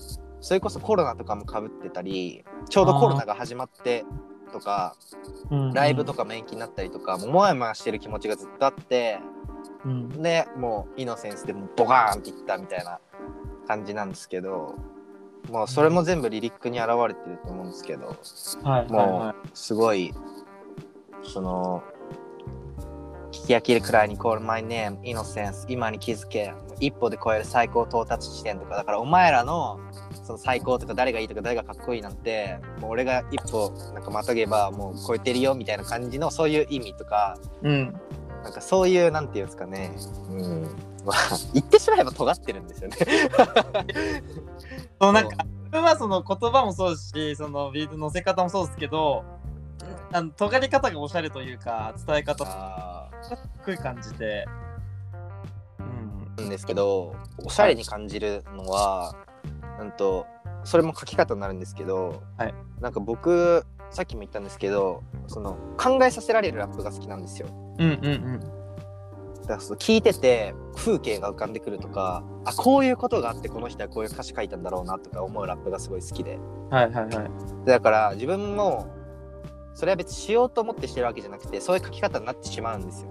[0.40, 4.04] それこそコロナとかもかぶってたりちょうどコロナが始まって
[4.52, 4.96] とか
[5.50, 9.20] うんライブとかも延期になったりとかもうもやもやしてる気持ちがずっとあって
[9.84, 10.08] うん。
[10.22, 12.98] でもうイノセンスでもうボカーンっていったみたいな
[13.66, 14.74] 感じなんですけど
[15.50, 18.16] もうそれも全部リリックに表れてると思うんですけど
[18.62, 20.14] はいはいもはうすごい
[21.24, 21.82] その
[23.32, 29.80] 聞き飽きるくらいに Call my name innocence 今に気づけ一歩で超える最高到達地点とかだからお前らの
[30.24, 37.66] その最高とか誰がいいとか誰がかっこいいなんてもう俺が一歩なんかまたげばもう超えてるよみたいな感じのそういう意味とかい。
[37.66, 38.00] うん。
[38.42, 39.92] なんかそういうなんていうんですかね
[40.30, 40.68] うん
[41.04, 41.16] まあ
[41.54, 42.96] 言ってしまえば尖ってるんですよね
[45.00, 49.24] そうなんか、まあその言葉もそうですし、そのビートの乗せ方もそうですけど、
[50.12, 54.46] あの尖り方がおしゃれというか、伝え方あかっこいい感じで。
[56.38, 56.48] うん。
[56.48, 59.14] ですけどおしゃれに感じるのは、
[59.78, 60.26] なんと
[60.64, 67.48] それも書き方になるんですけど、はいなんか僕さっきも言ったんですけどその考えさせられるラップが好きなんですよ
[67.78, 68.61] うんうんうん。
[69.42, 76.38] だから聞いてて風景が浮かんでくるとかあこういうことがあってこの人はこういう歌詞書いたんだろうなとか思うラップがすごい好きで
[76.70, 77.30] はいはいはい。
[77.66, 78.86] だから自分も
[79.74, 83.10] それは別にしようと思ってしてるわけじゃなくてそういう書き方になってしまうんですよ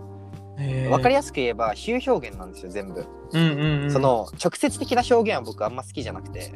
[0.91, 3.91] わかりややすく言えば比喩表現なんですよ全部、うんうんうん。
[3.91, 6.51] そ、の直接的な表現は僕あんま好きじゃなくて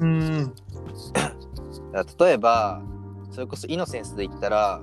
[0.00, 0.54] うんうん。
[2.18, 2.82] 例えば
[3.30, 4.82] それこそイノセンスで言ったら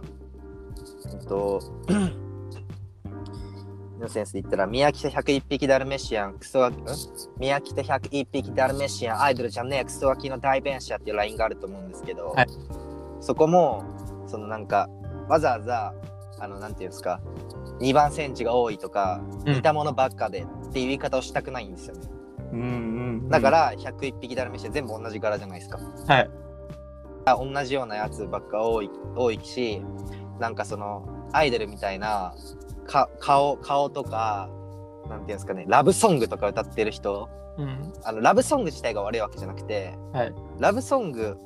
[1.11, 1.59] えっと
[4.01, 6.75] イノセンスで言ったら宮北101匹ダルメシアンクソワん？
[7.37, 12.47] 宮北101匹ダルメシアンアイドルじゃねえクソワキの代弁者っていうラインがあると思うんですけど、はい。
[13.19, 13.83] そこも
[14.25, 14.89] そのなんか
[15.29, 15.93] わざわざ
[16.39, 17.21] あのなんていうんですか
[17.79, 19.53] 2番センチが多いとかうん。
[19.53, 22.01] 似たものばっかでっていう言い方をしたくないんですよね、
[22.53, 23.29] うんうん。
[23.29, 25.77] だか、ら101匹ダルメシアン全部同じ柄じゃないですか。
[26.07, 26.29] はい。
[27.25, 29.79] あ同じようなやつばっか多い多いし
[30.39, 32.33] なんかそのアイドルみたいな
[32.91, 34.49] か顔顔とか
[35.09, 37.93] なんていうんですかねラブソングとか歌ってる人うん。
[38.03, 40.33] あのラブソング自体が悪いわけじゃなくてはい。
[40.59, 41.37] ラブソング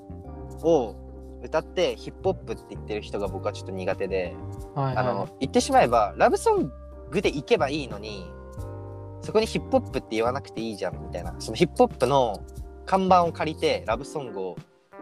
[0.63, 0.95] を
[1.43, 4.35] 歌ってヒップホップって言ってる人が僕はちょっと苦手で、
[4.73, 4.97] はい。
[4.97, 6.71] あの言ってしまえばラブソン
[7.11, 8.25] グでいけばいいのに
[9.21, 12.43] そこにヒップホップって言わなくていいじゃんみたいなそのヒップホップの
[12.85, 14.55] 看板を借りてラブソングを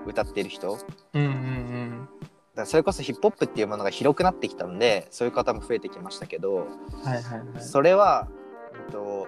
[0.05, 0.77] 歌ってる人
[1.13, 2.09] うんうんうん。
[2.55, 6.67] だそれこそヒップホップっていうものが広くなってきたんでそういう方も増えてきましたけど、はい
[7.07, 7.61] はいはい。
[7.61, 8.27] それは、
[8.73, 9.27] えっと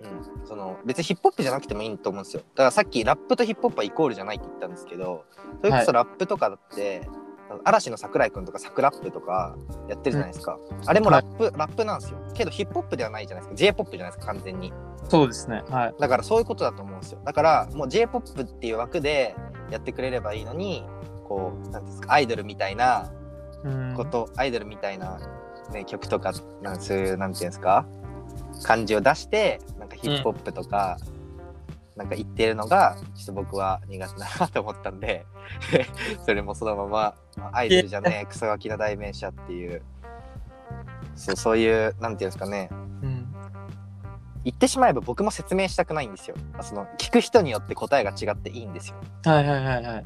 [0.00, 2.42] うん、その別にヒップホップじゃなくてもいいと思うんですよ。
[2.54, 5.24] だからさっきラップとヒップホップはイコールじゃないって言ったんですけど
[5.60, 7.06] それこそラップとかだって、
[7.50, 9.56] あの嵐の桜井くんとかサクラップとか
[9.88, 12.18] やってるじゃないですか、あれもラップ、ラップなんですよ。
[12.32, 13.56] けどヒップホップではないじゃないですか。
[13.56, 14.72] J p o p じゃないですか完全に。
[15.08, 15.62] そうですね。
[15.68, 15.94] はい。
[15.98, 17.20] だからそういうことだと思うんですよ。
[17.24, 19.34] だからもう j p o p っていう枠で
[19.70, 20.84] やってくれればいいのに
[21.30, 23.08] こうなんていうんですかアイドルみたいな
[23.62, 23.94] うん。
[23.94, 25.20] こと、アイドルみたいな、
[25.72, 27.86] ね、曲とかなんそういうなんていうんですか
[28.64, 30.98] 感じを出してなんかヒップホップとか、
[31.94, 35.26] なんか言ってるのがちょっと僕は苦手だなと思ったんで
[36.24, 37.14] それもそのまま
[37.52, 39.82] アイドルじゃねえクソガキの代名詞っていう
[41.14, 43.34] そうそういうなんていうんですかねうん。
[44.44, 46.36] 言ってしまえば僕も説明したくないんですよ。
[46.62, 48.96] その聞く人によって答えが違っていいんですよ。
[49.26, 50.04] はいはいはいはい。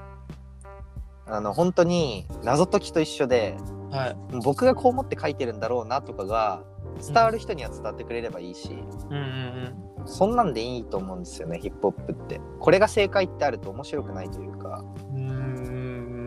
[1.26, 3.56] あの本当に謎解きと一緒で
[3.90, 4.16] はい。
[4.42, 6.62] 僕がこう思って書いてるんだろうなとかが
[7.00, 8.70] 伝わる人には伝わってくれればいいし、
[9.10, 9.74] うんうん
[10.06, 12.38] そんなんでいいと思うんですよねヒップホップって。
[12.60, 14.84] これが正解ってあると面白くないというか。
[15.14, 15.26] うん。
[15.26, 15.30] う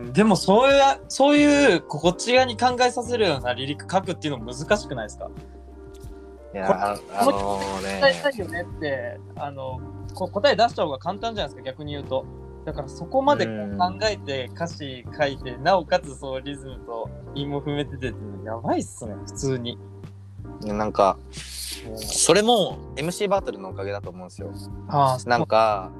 [0.06, 0.12] ーん。
[0.12, 5.30] でもそういうそういうこっち側に考えさせるようなリリック書くっていうの難しくないですか？
[6.54, 9.80] いやああの伝えねたいよねってあの
[10.14, 12.24] こ答え出した方が簡単じゃないですか逆に言うと
[12.64, 13.52] だからそこまで考
[14.02, 18.12] えて歌詞書いてなおかつそうリズムと韻も踏めてて
[18.44, 19.78] やばいっすね普通に。
[20.62, 21.16] なんか
[21.96, 24.52] それも MC バトルのおかげだと思うんですよ。
[25.26, 25.92] なんか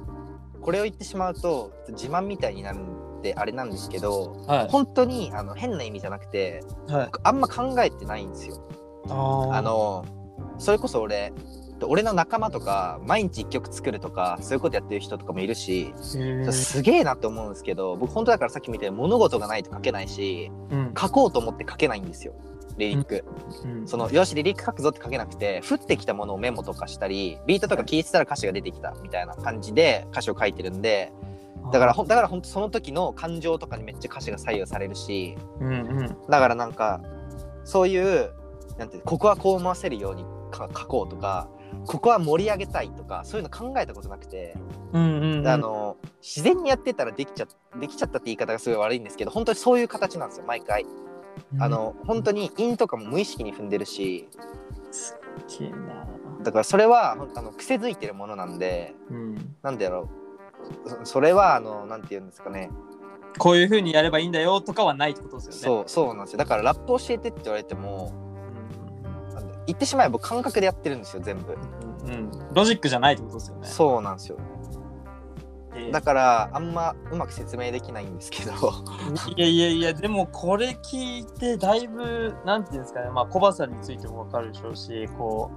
[0.60, 4.68] これを言ってしまうと自慢みたいになるんであれなんですけどはい。
[4.68, 7.06] 本当にあの変な意味じゃなくてはい。
[7.06, 8.62] 僕あんま考えてないんですよ。
[9.08, 10.04] ああの
[10.58, 11.32] それこそ俺
[11.86, 20.94] 俺の仲間とか毎日一曲作るとかそういうことやってる人とかもいるし、のすげえなって思うんですけど僕本当だからさっきみたいに物事がないと書けないしうん。
[20.98, 22.32] 書こうと思って書けないんですよ
[22.76, 23.24] リリック、
[23.64, 23.88] うん。
[23.88, 31.12] そのよしリリック書くぞって書けなくて降ってきたものをメモとかしたりビートとか聞いてたら歌詞が出てきたみたいな感じで歌詞を書いてるんで
[31.72, 35.74] だからほんだから本当その時の感情とかにめっちゃ歌詞が左右されるしうんう
[36.04, 36.16] ん。
[36.28, 37.00] だからなんか
[37.64, 38.32] そういう
[38.78, 41.48] なんてここはこう思わせるようにか書こうとか
[41.86, 44.54] ここは盛り上げたいとかそういうの考えたことなくて、
[44.92, 45.42] うんうんうん。
[45.42, 47.46] であの自然にやってたらできちゃ
[47.78, 50.86] できちゃったって言い方がすごい悪いんですけど本当にそういう形なんですよ毎回、
[51.58, 54.28] あの本当に韻とかも無意識に踏んでるし。
[56.42, 59.56] だからそれはあの癖づいてるものなんでうん。
[59.62, 60.08] なんだろ
[60.84, 60.88] う。
[60.88, 62.70] そそれはあのなんて言うんですかね。
[63.38, 65.58] こういう風にやればいいんだよとかはないってことですよね。
[65.58, 66.38] そうそうなんですよ。
[66.38, 68.27] だからラップ教えてって言われても
[69.68, 71.52] 言ってしまえば感覚でやってるんですよ全部。
[72.06, 72.10] うん。
[72.10, 73.68] うんロジックじゃないってことですよね。
[73.68, 74.38] そうなんですよ。
[75.74, 75.92] えー。
[75.92, 78.52] だからあんまうまく説明できないんですけど。
[79.36, 85.50] いやいやいや、でもこれ聞いて、だいぶ、なんていうんですかね、まあ、コバさんについてもわかるでしょうし、こ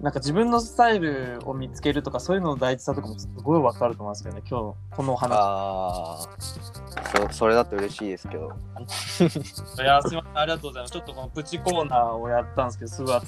[0.00, 5.32] う、なんか自分のスタイルを見つけるとか、そういうのの大事さとかもすごいわかると思いますけどね、今日のこのお話。
[5.32, 6.36] ああ
[7.28, 8.52] そそれだと嬉しいですけど。
[9.82, 10.92] いや、すみません、ありがとうございます。
[10.92, 13.20] ちょっとこのプチコーナーをやったんですけど、すごい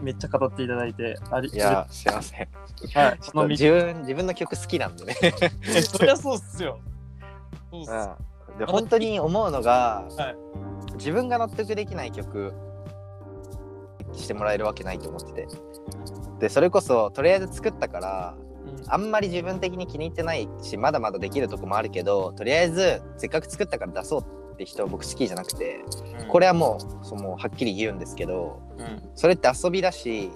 [0.00, 2.48] めっちゃ語っていただいて、ありいやすいません。
[2.94, 5.16] はい、ちょっと自分自分の曲好きなんでね。
[5.22, 6.78] えそりゃそうっすよ。
[7.70, 7.90] そうっす。
[7.90, 8.58] うん。
[8.58, 10.36] で本当に思うのが、はい。
[10.94, 12.52] 自分が納得できない曲
[14.12, 15.48] してもらえるわけないと思ってて。
[16.40, 18.34] でそれこそとりあえず作ったから
[18.88, 25.80] あんまり自分的に気に入ってないしまだまだできるとこもあるけどとりあえずせっかく作ったから出そうって人僕好きじゃなくて
[26.20, 26.28] うん。
[26.28, 29.02] これはもうそのはっきり言うんですけどうん。
[29.14, 30.30] それって遊びだし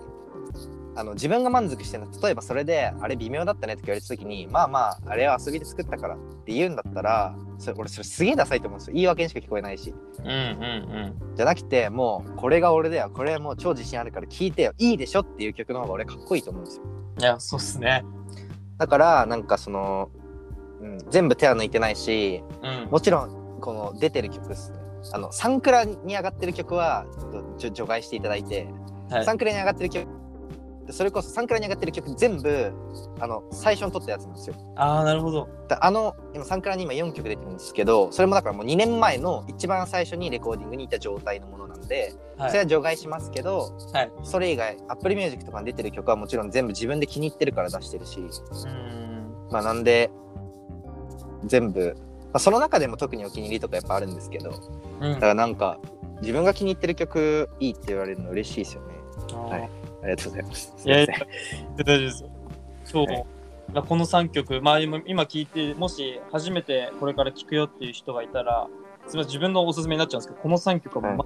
[0.97, 2.21] あの自分が満足してるの。
[2.21, 8.95] 例えばそれであれ微妙だったねって言われた時にまあまああれは遊びで作ったからって言うんだったらそれ俺それすげえダサいと思うんですよ。
[8.95, 9.95] 言い訳にしか聞こえないし。
[10.19, 13.11] うんうんじゃなくてもうこれが俺だよ。
[13.15, 14.73] これもう超自信あるから聴いてよ。
[14.79, 16.83] いいでしょっていう曲の方が俺かっこいいと思うんですよ。
[16.85, 18.05] うんいやそうっすね
[18.79, 20.11] だからなんかその、
[20.81, 22.91] うん、全部手は抜いてないしうん。
[22.91, 24.79] もちろんこの出てる曲ですね。
[25.13, 27.07] あのサンクラに上がってる曲は
[27.59, 28.69] ちょ除外していただいて、
[29.11, 29.25] はい。
[29.25, 30.07] サンクラに上がってる曲
[30.89, 32.73] でそれこそサンクラに上がってる曲全部
[33.21, 34.57] あの最初に撮ったやつなんですよ。
[34.75, 35.49] ああなるほど。
[35.69, 42.51] だあの今サンクラに今4曲出てるんですけどそれもだからもう2年前の一番最初にレコーディングにいた状態のものなんで、はい。
[42.51, 44.13] それは除外しますけどはい。
[44.23, 48.21] それ以外 Apple Music とかに出てる曲はもちろん全部自分で気に入ってるから出してるし。
[48.21, 49.49] うん。
[49.51, 50.11] まあなんで
[51.45, 54.51] 全部、まあ、その中でも特にお気に入りとかやっぱあるんですけど
[55.01, 55.13] うん。
[55.15, 55.79] だからなんか
[56.21, 58.95] 自分が気に入ってる曲いいって言われるの嬉しいですよね。
[59.35, 59.71] はい。
[60.03, 60.75] ありがとうございます。
[60.77, 61.27] すいやいいません。
[61.77, 62.31] 大丈夫ですよ。
[62.85, 63.27] そう、はい。
[63.73, 68.67] まあこの3曲、まあ今今聞いて、もし初めてこれから聴くよっていう人がいたら、
[69.07, 71.17] すみません、自分のおすすめになっちゃうんですけど、この3曲は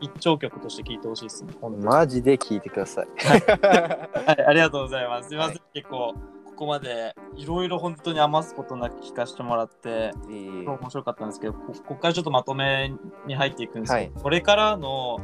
[0.00, 1.52] 一丁曲として聴いてほしいですね。
[1.82, 3.06] マジで聞いてください。
[3.18, 5.28] はい、 ありがとうございます。
[5.28, 6.14] すみません、は結構、
[6.46, 12.92] ここまでいろいろ本当に余すことなく聞かせてもらって、いいいい面白かったんですけど、こここからちょっとまとめ
[13.26, 15.18] に入っていくんですけど、はこれからの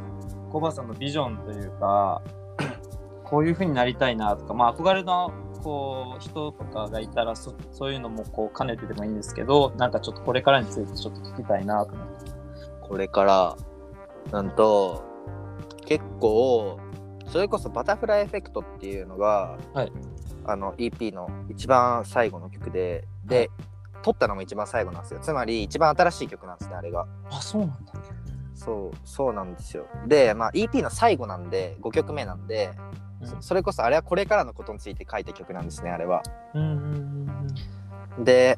[0.51, 2.21] コバさんのビジョンというか、
[3.23, 5.31] こういう風になりたいなとか、まあ、憧れの
[5.63, 12.31] こう人とかがいたらそ、そういうのもこう兼ねてでもいいんですけど、なんかちょっとこれからについてちょっと聞きたいなと思って。
[12.87, 13.57] これから
[14.31, 15.03] なんと
[15.85, 16.79] 結構
[17.27, 19.91] それこそ「バタフライエフェクト」っていうのが、はい。
[20.49, 23.49] あの EP の一番最後の曲でで、はい。
[24.03, 25.19] 撮ったのも一番最後なんですよ。
[25.19, 27.05] つまり一番新しい曲なんですねあれが。
[27.29, 27.93] あ、そうなんだ。
[28.53, 29.85] そうそうなんですよ。
[30.07, 32.71] で、まあ、EP の最後なんで5曲目なんで、
[33.23, 36.23] そそれこそあれはこれからのことについて書いた曲なんですねあれは。
[36.53, 37.55] うんうんうん
[38.17, 38.23] うん。
[38.23, 38.57] で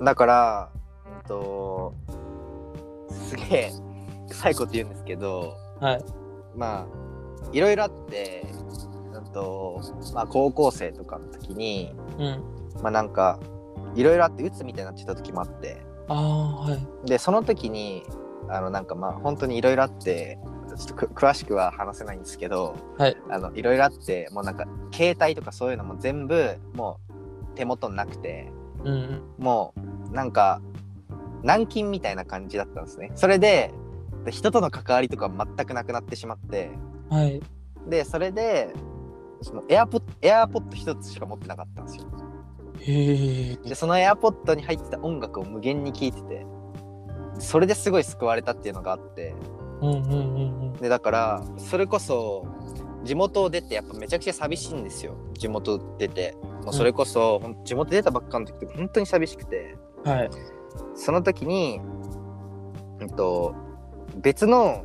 [0.00, 0.70] だから
[1.06, 1.94] うんと
[3.10, 3.72] すげえ
[4.36, 6.04] 臭いこと言うんですけどはい。
[6.54, 6.86] まあ
[7.52, 8.46] いろいろあって
[9.12, 9.80] うんと、
[10.14, 12.42] まあ、高校生とかの時にうん。
[12.82, 13.38] まあなんか
[13.94, 17.08] いろいろあって鬱みたいになっちゃった時もあってああ、はい。
[17.08, 18.04] でその時に
[18.48, 20.38] あのなんかまあ本当にいろいろあって
[20.76, 28.52] ちょっとく詳しくは話せないんですけど、はいあのいろいろあってもうなんか携帯とかそういうのも全部もう手元になくて
[28.84, 29.22] うんうん。
[29.38, 29.72] も
[30.10, 30.60] うなんか
[31.42, 33.72] 軟禁みたいな感じだったんですねそれで
[34.30, 36.70] 人との関わりとか全くなくなってしまって
[37.10, 37.40] はい。
[37.88, 38.72] でそれで
[39.42, 42.04] そのエアポッエアポッド一つしか持ってなかったんですよ
[42.80, 43.56] へえ。
[43.68, 46.46] でそのエアポッドに入ってた音楽を無限に聴いてて
[47.38, 49.34] それですごい救われたっていうのがあって
[49.80, 50.72] うんうんうんうん。
[50.74, 52.46] でだからそれこそ
[53.04, 60.30] 地元を出てやっぱめちゃくちゃ寂しいんですよ地元出てもうそれこそ、ほん地元出たばっかの時って本当に寂しくてはい。
[60.94, 61.80] その時に、
[63.00, 63.54] えっと、
[64.16, 64.84] 別の、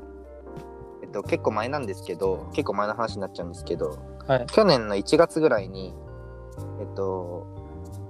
[1.02, 4.46] えっと、結構前なんですけど結構前の話になっちゃうんですけどはい。
[4.48, 5.94] 去年の1月ぐらいに
[6.80, 7.48] えっと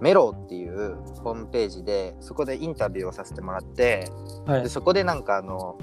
[0.01, 4.11] メローっていうホームページでそこでインタビューをさせてもらって
[4.45, 4.69] はいで。
[4.69, 5.77] そこでなんかあの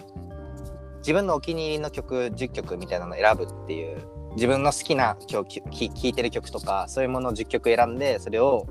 [0.99, 3.99] 自分のお気に入りの曲10曲みたいなのを選ぶっていう
[4.35, 8.67] 自分の好きな今日聴いてる曲とかそういうものを10曲選んでそれを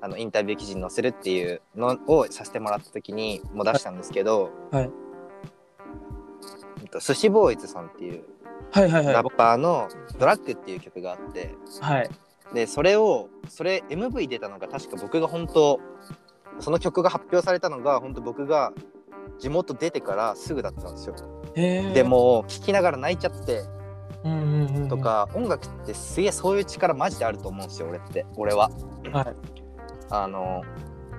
[0.00, 4.90] あのインタビュー記事に載せるっていうのをさせてもらった時にも出したんですけど、はいえっ
[6.88, 8.24] と寿司ボーイズさんっていう
[8.70, 9.14] はいはいはい。
[9.14, 12.10] ラッパーの「ドラッグ」っていう曲があってはい。
[12.54, 15.80] でそれをそれ MV 出たのが確か僕が本当
[16.60, 18.72] その曲が発表されたのが本当僕が
[19.38, 21.14] 地元出てからすぐだったんですよ。
[21.54, 23.64] で、も聴きながら泣いちゃって。
[24.88, 24.98] と。
[24.98, 28.70] か、音楽ってすげえそういう力マジであると思うんですよ俺って俺は。
[29.12, 29.36] はい。
[30.10, 30.62] あの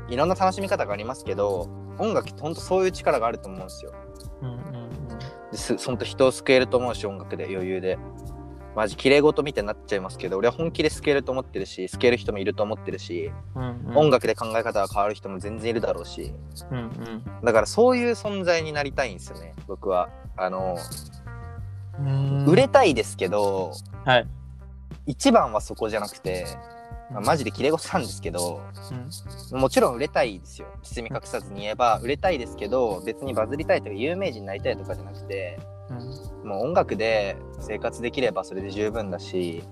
[0.10, 3.94] いろんな楽しみ方がありますけど音楽ってほんとそういう力があると思うんですよ。
[4.42, 4.89] うんうんうん。
[5.52, 7.98] ですほんと人を救えると思うし音楽で余裕で。
[8.76, 16.32] マジ綺麗事みたいになっちゃいますけど俺は本気で救えると思ってるし救える人もいると思ってるし、うんうん音楽で考え方が変わる人も全然いるだろうし
[16.72, 20.10] うんだからそういう存在になりたいんですよね僕は。
[20.38, 20.78] あの
[22.00, 22.46] うん。
[22.46, 23.74] 売れたいですけど、
[24.06, 24.28] はい。
[25.06, 26.46] 一番はそこじゃなくて
[27.12, 28.62] まあ、マジで切れ事なんですけど
[29.52, 29.60] うん。
[29.60, 30.68] もちろん売れたいですよ。
[30.84, 36.48] 包み隠さずに言えば売れたいですけど別にバズりたいとか有名人になりたいとかじゃなくてうん。
[36.50, 39.64] もう音楽で生活できればそれで十分だし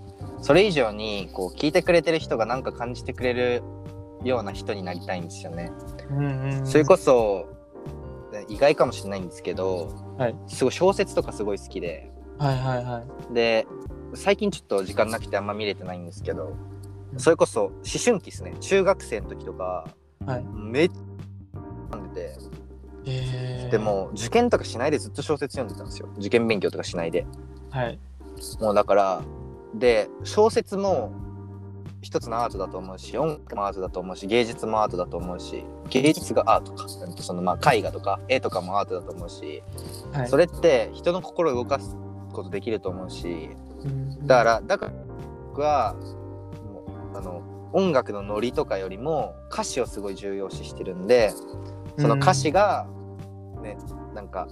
[0.41, 3.63] それ以上にこう聞いてくれてる人がなんか感じてくれる
[4.23, 5.71] ような人になりたいんですよね。
[6.09, 7.47] うんうんそれこそ
[8.49, 10.35] 意外かもしれないんですけど、はい。
[10.47, 12.11] すごい小説とかすごい好きで。
[12.38, 13.33] はいはいはい。
[13.33, 13.65] で
[14.13, 16.66] 最近ちょっと時間なくてあんま見れてないんですけどうん
[17.18, 18.53] それこそ思春期ですね。
[18.59, 19.88] 中学生の時とか
[20.26, 20.45] はい。
[20.53, 20.95] めっちゃ
[21.91, 22.38] 読んでて。
[23.05, 23.72] えー。
[23.72, 26.09] でも受験とかしないでずっと小説読んでたんですよ。
[26.18, 27.26] 受験勉強とかしないで。
[27.70, 27.99] はい。
[28.59, 29.22] もうだから
[29.74, 31.11] で小説も
[32.01, 36.88] 一つのアートだと思うし音楽もアートだと思うし芸術もアートだと思うし芸術がアートか。
[36.88, 39.63] そのまあ絵画とか絵とかもアートだと思うし
[40.13, 40.28] はい。
[40.28, 41.95] それって人の心を動かす
[42.34, 43.49] ことできると思うし
[43.84, 44.28] うん。
[44.28, 44.91] だからだから
[45.49, 45.95] 僕は
[47.13, 47.41] あの
[47.73, 51.31] 音楽のノリとかよりも歌詞をすごい重要視してるんで
[51.99, 52.87] その歌詞が
[53.61, 53.77] ね
[54.13, 54.47] なんか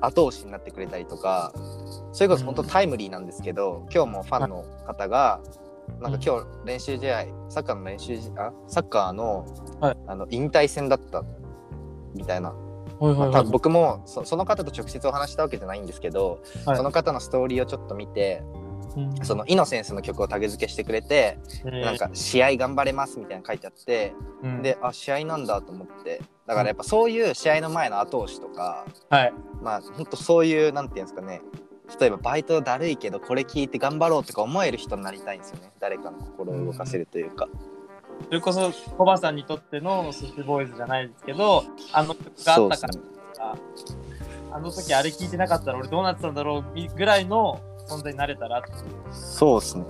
[0.00, 1.52] 後押しになってくれたりとか
[2.12, 5.40] それこそ本当タイムリーなんですけど今日もファンの方が
[6.00, 9.46] なんか今日練習試合サッカーの練習試あサッカーの,、
[9.80, 9.96] はい。
[10.06, 11.24] あの引退戦だった
[12.14, 12.54] みたいな。
[13.00, 16.76] ま僕もそその方と直接お話したわけじゃないんですけど、はい。
[16.76, 18.57] その方のストーリーをちょっと見てうん
[19.22, 24.62] そのイノセンスの曲をタグ付けしてくれて、えーなんか試合頑張れますみたいなの書いてあって、うん。
[24.62, 26.20] であ試合なんだと思って。
[26.46, 29.32] だからやっぱそういう試合の前の後押しとかはい。
[29.62, 31.42] まあほんとそういうなんていうんですかね。
[32.00, 35.72] 例えばバイトだるいけどこれ聞いて頑張ろうとか思える人になりたいんですよね。
[35.80, 37.48] 誰かの心を動かせるというか、
[38.26, 43.00] それこそコバさんにとってのスシボーイズじゃないですけどあの曲があったからね。
[44.50, 48.70] あの時あれ聞いてなかったら俺どうなってたんだろうぐらいの存在になれたらって
[49.10, 49.84] そうですね。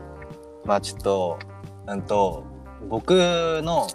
[0.64, 1.38] まあちょっと
[1.86, 2.44] うんと
[2.88, 3.10] 僕
[3.62, 3.88] の、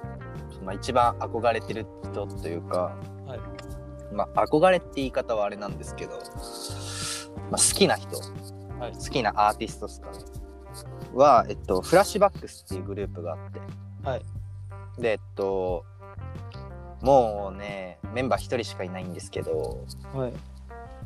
[0.66, 2.96] まあ、一番憧れてる人というか、
[3.26, 4.14] はい。
[4.14, 8.18] まあ憧れって言い方はあれなんですけど、まあ、好きな人。
[8.80, 8.94] はい。
[8.94, 10.18] 好きなアーティストですかね。
[11.14, 13.62] は、えっと、フラッシュバックスっていうグループがあって、
[14.04, 14.22] はい。
[15.00, 15.86] でえっと
[17.02, 20.34] もうねメンバー1人しかいないんですけどはい。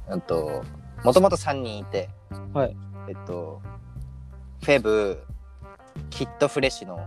[0.09, 0.63] うんと
[1.03, 2.09] もともと3人いて、
[2.53, 2.75] はい
[3.07, 3.61] えっと
[4.63, 5.23] フェブ
[6.09, 6.99] キッドフレッシュの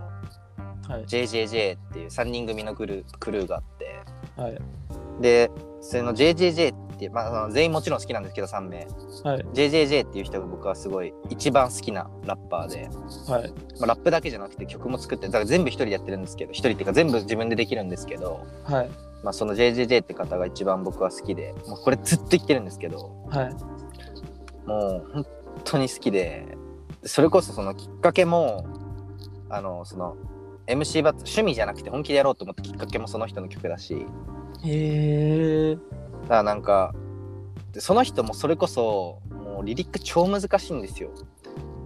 [0.91, 1.05] はい。
[1.05, 3.99] JJJ っていう3人組のグルークルーがあって。
[4.35, 4.59] はい。
[5.21, 8.87] でその JJJ って、まああの、全員もちろん好きなんですけど3名。
[9.23, 9.45] はい。
[9.53, 12.89] JJJ っていう人が僕はすごい一番好きなラッパーで、
[13.31, 13.53] はい。
[13.79, 18.89] まあ、ラップだけじゃなくて曲も作ってだから全部一人でやってるんですけど一人っていうか全部自分でできるんですけど、はい。
[19.23, 24.67] まあ、その JJJ って方が一番僕は好きでもうこれずっと言ってるんですけどはい。
[24.67, 25.25] もう本
[25.63, 26.57] 当に好きで
[27.03, 28.65] それこそそのきっかけも
[29.49, 30.15] あのその
[30.67, 34.05] MC バッツ趣味じゃなくて本気でやろうと思ったきっかけもその人の曲だし。
[34.63, 35.75] へえ
[36.23, 36.93] だからなんか
[37.73, 41.09] でその人もそれこそもうリリック超難しいんですよ。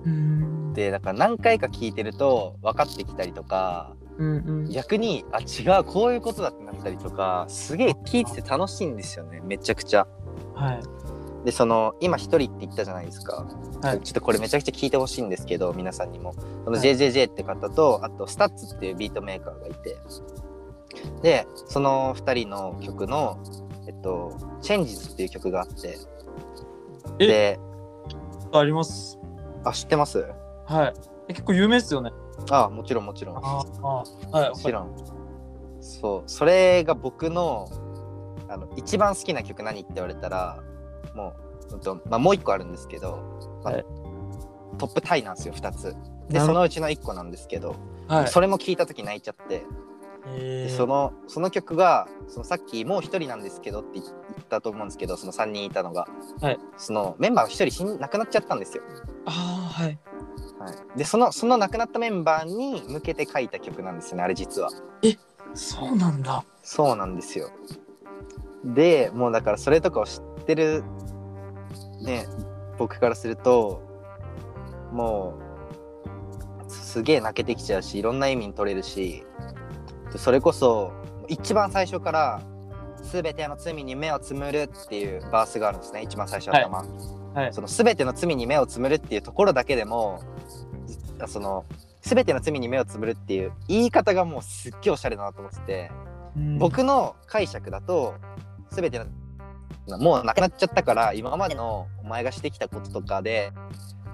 [0.06, 0.74] うん。
[0.74, 4.70] でだから何回か聞いてると分かってきたりとかうんうん。
[4.70, 10.08] 逆にあ違うこういうことだってなったりとかすげえ聞いてて楽しいんですよねめちゃくちゃ。
[10.54, 10.82] はい
[11.46, 13.46] でその今一人って言ったじゃないですか、
[13.84, 14.02] はい。
[14.02, 16.34] ちょっとこれめちゃくちゃ聞いてほしいんですけど皆さんにも。
[16.64, 16.90] そのはい。
[16.90, 19.98] JJJ って方と、あと STUTS っていうビートメーカーがいて。
[21.22, 23.38] でその2人の曲の
[23.88, 26.00] えっと「Changes」っていう曲があって。
[27.20, 27.28] え？
[27.28, 27.60] で
[28.52, 29.20] あります。
[29.64, 30.26] あ知ってます？
[30.66, 30.94] はい。
[31.28, 32.12] え結構有名っすよね。
[32.50, 33.38] あもちろんもちろん。
[33.38, 34.90] ああはいもちろん。
[35.80, 36.30] そう。
[36.30, 37.70] それが僕の
[38.48, 40.64] あの一番好きな曲何って言われたら
[41.16, 41.34] も
[41.72, 43.18] う、うんとまあ、もう一個あるんですけど、
[43.64, 43.86] まあはい。
[44.78, 45.96] トップタイなんですよ2つ。
[46.30, 47.76] でそのうちの1個なんですけど、
[48.08, 48.28] はい。
[48.28, 49.64] それも聞いた時泣いちゃって、
[50.28, 50.68] へー。
[50.68, 54.06] でそのその曲がそのさっきもう1人なんですけどって言っ
[54.50, 56.08] たと思うんですけどその3人いたのが、
[56.42, 56.60] はい。
[56.78, 58.84] そのメンバーが1人死ん亡くなっちゃったんですよ、
[59.26, 60.00] ああはい。
[60.60, 64.70] はい、でそのその亡くなったメンバーに向けて書いた曲なんですよねあれ実は。
[65.54, 66.44] そうなんだ。
[66.64, 67.50] そうなんですよ。
[68.64, 70.84] でもうだからそれとかを知ってる
[72.06, 72.28] ね
[72.78, 73.82] 僕からすると
[74.92, 75.36] も
[76.68, 79.24] うすげえ泣けてきちゃうしいろんな意味に取れるし
[80.12, 80.92] でそれこそ
[81.28, 82.42] 一番最初から
[83.12, 86.86] 「全ての罪に目をつむる」っていうバースがあるんですね一番最初頭。
[87.34, 90.22] はいその全ての罪に目をつむるっていうところだけでも
[90.86, 90.98] じ
[91.28, 91.66] その
[92.00, 95.92] 全ての罪に目をつむるっていう言い方がもうすっげえおしゃれだなと思ってて。
[96.38, 98.16] うん僕の解釈だと
[98.70, 99.06] 全ての
[100.00, 103.52] もうなくなっちゃったから今までのお前がしてきたこととかで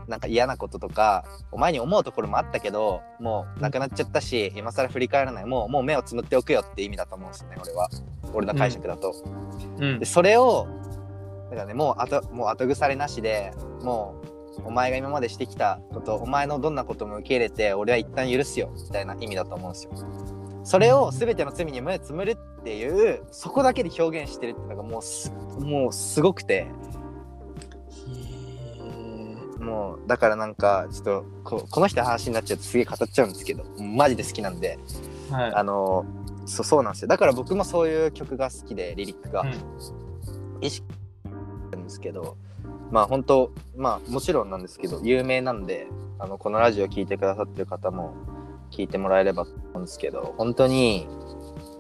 [0.08, 7.90] なんか嫌なこととかお前に思うところもあったけどもうなくなっちゃったし今更振り返らないもうもう目をつむっておくよって意味だと思うんですよね俺は
[8.34, 9.14] 俺の解釈だと。
[9.80, 10.68] うんでそれを
[11.50, 14.16] だからねもう後もう後腐れなしでも
[14.58, 19.92] うお前が今までしてきたことお前のどんなことも受け入れて俺は一旦許すよみたいな意味だと思うんですよ。
[20.64, 26.68] それを全ての罪に目をつむるっていうそこだけで表現してるっていうのがもうすもうすごくて。
[29.60, 34.80] もうだからなんかちょっとここの人の話になっちゃうとすげえ語っちゃうんですけどマジで好きなんで。
[35.30, 35.54] はい。
[35.54, 36.04] あの
[36.48, 37.08] そうそうなんですよ。
[37.08, 39.42] だから僕もそういう曲が好きでリリックが。
[39.42, 40.12] うん
[40.62, 40.86] 意識
[41.72, 42.38] るんですけど
[42.92, 45.88] まあ本当まあもちろんなんですけど有名なんで
[46.20, 48.14] あのこのラジオ聴いてくださってる方も
[48.72, 51.08] 聞いてもらえればと思うんですけど本当に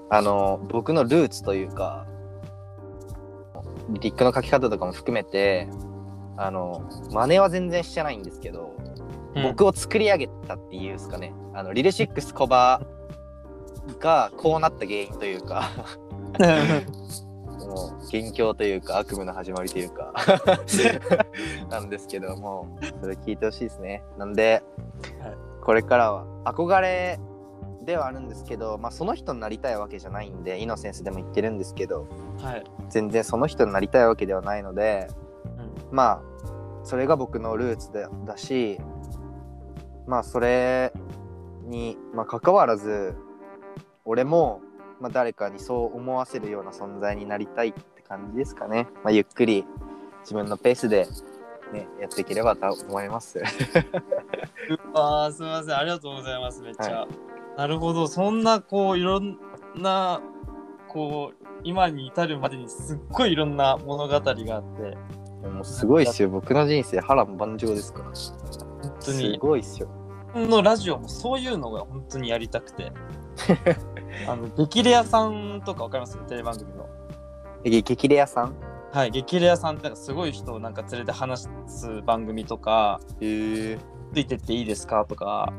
[0.09, 2.05] あの僕のルーツというか
[3.89, 5.67] リリックの書き方とかも含めて
[6.37, 8.75] あの真似は全然してないんですけど、
[9.35, 9.43] うん。
[9.43, 11.33] 僕を作り上げたっていうんですかね。
[11.53, 12.81] あのリルシックスコバ
[13.99, 15.69] がこうなった原因というか
[17.59, 20.13] もう元凶というか悪夢の始まりというか
[21.69, 24.03] なんですけどもそれ聞いてほしいですね。
[24.17, 24.63] なんで、
[25.21, 27.19] はいこれからは憧れ
[27.83, 32.07] ではあるんですけど、まあ、その人になりたいわけじゃないんでイノセンスでも言ってるんですけど
[32.39, 32.63] はい。
[32.89, 35.07] 全然その人になりたいわけではないので
[35.89, 35.95] うん。
[35.95, 36.21] まあ
[36.83, 38.79] それが僕のルーツでだし
[40.07, 40.93] まあそれ
[41.65, 43.15] に、まあ、関わらず
[44.03, 44.61] 俺も、
[44.99, 49.65] まあ、誰かにそう思わせるような存在になりたいって感じですかね、まあ、ゆっくり
[50.21, 51.07] 自分のペースで、
[51.71, 53.39] ね、やっていければと思います。
[53.39, 53.43] う
[54.93, 55.75] わーすみません。
[55.77, 57.07] ありがとうございますめっちゃ、は
[57.57, 58.07] なるほど。
[58.07, 59.37] そんなこういろん
[59.75, 60.21] な
[60.87, 64.97] こう今に至るまでにすっごいいろんな物語があって。
[65.47, 66.29] もうすごいっすよ。
[66.29, 68.13] 僕の人生波乱万丈ですから。
[68.15, 68.33] す
[68.81, 69.37] 本当に。
[69.37, 69.89] ごいっすよ。
[70.33, 72.91] このラジオもそういうのが本当にやりたくて。
[74.27, 76.17] あの激レアさんとかわかります？
[76.27, 76.87] テレビ番組の。
[77.63, 78.70] え激レアさん？
[78.93, 83.79] はい激レアさんってなんかすごい人をなんか連れて話す番組とかへえ
[84.13, 85.53] ついてっていいですかとか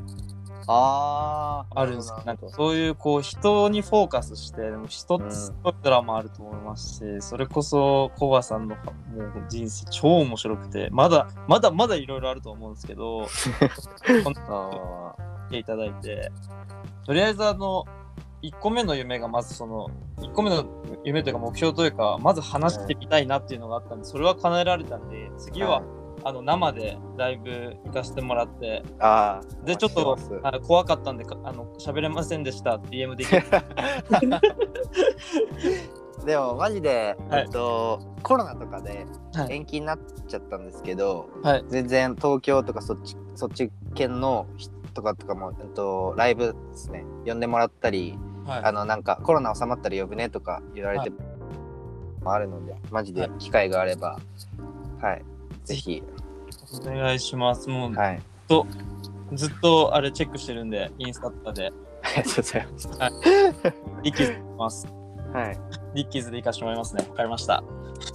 [0.66, 2.26] あーあるんですけど。
[2.26, 13.26] なんかそういうこう人にフォーカスしてでも人ってすごいドラマあると思いますし、それこそコバさんのもう人生超面白くてまだまだまだいろいろあると思うんですけど
[14.24, 16.30] 本当あ来ていただいて
[17.07, 17.85] とりあえずあの
[18.43, 19.88] 1個目の夢がまずその
[20.20, 20.66] 1個目の
[21.05, 25.82] 夢というか目標というかまず話してみたいなっていうのがあったんでそれは叶えられたんで次ーは、
[26.24, 33.24] あの生でライブ行かせてもらってあーでちょっとあ怖かったんでかあの喋れませんでした DM で
[36.24, 37.43] でもマジで、はい。
[37.43, 39.55] えっとコロナとかではい。
[39.55, 41.64] 延期になっちゃったんですけど、はい。
[41.68, 48.16] 全然東京とかそっちそっち県の人とかとかも、えっと、ライブですね呼んでもらったり、
[48.47, 48.64] はい。
[48.64, 51.11] あのなんかコロナ収まったら呼ぶねとか言われて
[52.22, 54.18] もあるので、マジで機会があれば
[55.01, 55.24] はい。
[55.64, 56.03] ぜひ。
[56.74, 57.68] お願いします。
[57.68, 58.22] もうはい。
[59.34, 61.72] ずっとあれチェックしてるんでインスタとかで。
[62.05, 62.88] ありがとうございます。
[64.03, 64.86] リッキーズで行きます。
[65.32, 65.59] はい。
[65.94, 67.07] ディッキーズで行かしてもらいますね。
[67.09, 67.62] わかりました。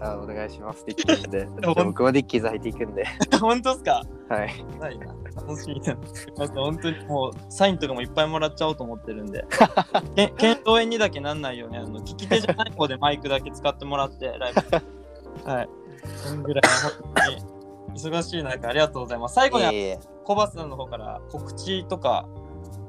[0.01, 0.85] あお願いします。
[0.85, 1.47] ディッキーズで。
[1.65, 3.05] 僕もディッキーズ入っていくんで。
[3.39, 4.03] 本当ですか？
[4.29, 4.65] はい。
[4.79, 5.07] ないな
[5.37, 5.95] 楽しみだ
[6.37, 9.45] なんか本当にもうサインとかもいっぱいもらっちゃおうと思ってるんで。
[10.15, 15.49] け腱鞘炎にだけなんないようにあの聞き手じゃない方でマイクだけ使ってもらって ライブ。
[15.49, 15.69] はい。
[16.15, 16.63] そんぐらい
[17.03, 19.35] 本当に忙しい中ありがとうございます。
[19.35, 19.99] 最後にいえいえ。
[20.23, 22.27] コバさんの方から告知とか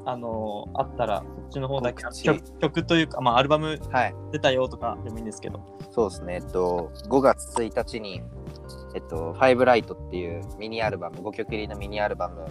[0.05, 4.14] あのあったらこっちの方だけ曲曲というか、まあ、アルバムはい。
[4.32, 5.61] 出たよとかでもいいんですけど。
[5.90, 8.22] そうですね、えっと、5月1日に、
[8.95, 12.47] えっと、ファイブライトっていうミニアルバム、5曲入りのミニアルバム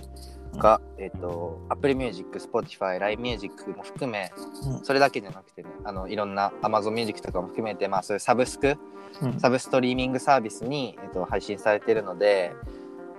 [0.57, 4.31] が、えっと、Apple Music、Spotify、LINE Music も含め、
[4.65, 4.85] うん。
[4.85, 8.77] それだけじゃなくてね、あのいろんな Amazon Music とかも含めて、まあ、そういうサブスク、
[9.21, 9.39] うん。
[9.39, 12.53] サブストリーミングサービスに、えっと、配信されているので、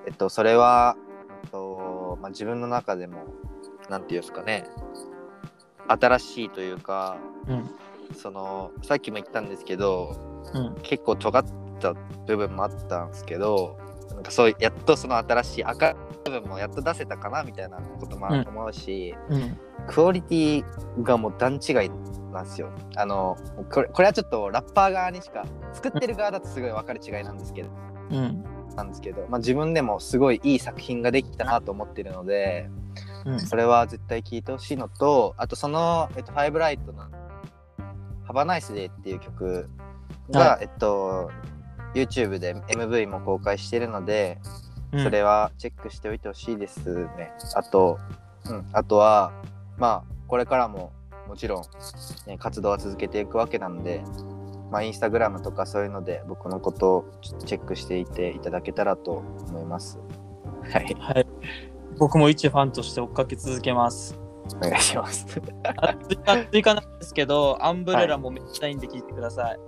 [0.07, 0.97] えっと、それは、
[1.45, 3.25] えっとまあ、自分の中でも、
[3.89, 4.65] なんていうんですかね、
[5.89, 7.71] 新しいというか、うん。
[8.15, 10.17] そのさっきも言ったんですけど
[10.55, 10.75] うん。
[10.83, 11.45] 結構尖っ
[11.79, 11.95] た
[12.27, 13.79] 部分もあったんですけど
[14.11, 19.57] なんかそうやっとその新しい赤い部分もやっと出せたかなみたいなこともうん思うし、うん
[19.87, 20.65] クオリティ
[21.03, 21.91] がもう段違い
[22.31, 22.71] なんですよ。
[22.97, 23.39] あの
[23.71, 27.71] これこれはちょっとラッパー側にしか作ってる側だとすごい分かる違いなんですけど。
[28.11, 28.45] うん
[28.77, 32.71] なんですけど、まあ、自分でもすごいいい作品ができたなと思ってるので
[33.25, 33.41] うん。
[33.41, 37.05] それは絶対聴いてほしいのとあとその、えっと、ファイブライトの
[38.25, 39.69] 「ハバナイスデー」っていう曲
[40.31, 41.31] が、はえっと
[42.03, 44.39] YouTube で MV も公開してるので
[44.93, 47.33] うんそれはチェックしておいてほしいですね。
[47.55, 47.99] あと、
[48.47, 49.33] うん、あとは、
[49.77, 50.93] まあ、これからも
[51.27, 51.63] もちろん、
[52.27, 54.03] ね、活動は続けていくわけなんで、
[54.71, 59.99] まあ、インスタグラムとかそういうので僕のことをちょっとチェックしていていただけたらと思います。
[60.73, 61.27] はい、はい。
[61.99, 64.19] 僕も一ファンとして追っかけ続けます。
[64.57, 65.27] お願いします。
[65.77, 69.59] あ追加追加なんですけど、アンブレラもめっちゃいいんで聞いてください。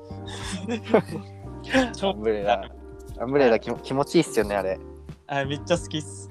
[1.73, 2.71] アンブレラ、
[3.19, 4.79] アンブレラ気気持ちいいっすよね、あれ。
[5.27, 6.29] はい、めっちゃ好きっす。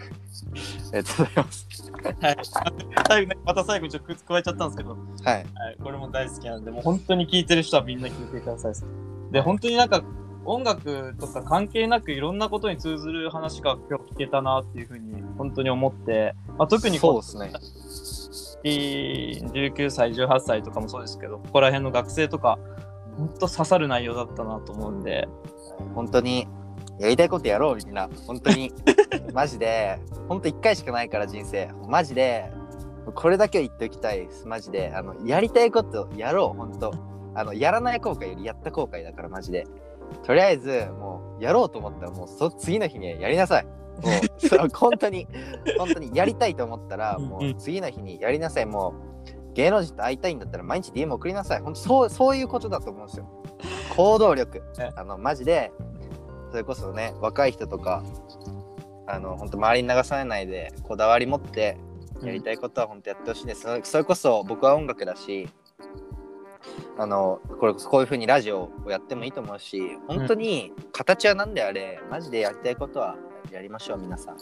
[0.91, 1.67] ありがとうございます。
[2.21, 2.37] はい、
[3.07, 4.99] 最後また最後にちょっと加えちゃったんですけど、はい。
[5.23, 5.45] はい、
[5.81, 8.73] これも大好きなんで、もう本当に聞いてる人はみんな聞いてください。
[9.31, 10.01] で、本当になんか
[10.45, 17.51] 音楽とか関係なくいろんなことに通ずる話が今日聞けたなっていうふうに本当に思って、まあ、特にそうですね。
[18.63, 22.57] 19歳、18歳とかもそうですけど、ここら辺の学生とか、
[23.19, 25.27] 本当刺さる内容だったなと思うんで、
[25.93, 26.47] 本当に
[26.99, 28.09] やりたいことやろうみんな。
[28.25, 28.73] 本当に。
[29.33, 29.99] マジで。
[30.27, 31.69] 本当一回しかないから人生。
[31.87, 32.51] マジで。
[33.15, 34.47] これだけは言っておきたいです。
[34.47, 34.91] マジで。
[34.93, 36.57] あのやりたいことやろう。
[36.57, 36.91] 本当。
[37.35, 39.65] あのやらない後悔よりやった後悔だからマジで。
[40.25, 43.65] とりあえずもうやろうと思ったらもうそ次の日にやりなさい。
[43.65, 43.69] も
[44.65, 45.27] う 本当に。
[45.77, 48.65] 本当にやりたいと思ったらもう次の日にやりなさい。
[48.65, 49.08] もう
[49.59, 51.59] 芸能人と会いたいんだったら毎日 DM 送りなさい。
[51.59, 53.43] 本当そうそういうことだと思うんですよ。
[53.93, 54.63] 行動力。
[54.79, 55.73] ねあのマジで
[56.49, 58.01] それこそね若い人とか
[59.05, 61.77] あの本当周りに流されないでこだわり持って
[62.23, 65.49] やりたいことは本当やってほしいです、それそれこそ僕は音楽だし
[66.97, 73.15] あのこれこういう風にラジオをやってもいいと思うし本当に形は何であれマジでやりたいことは
[73.51, 74.37] やりましょう皆さん。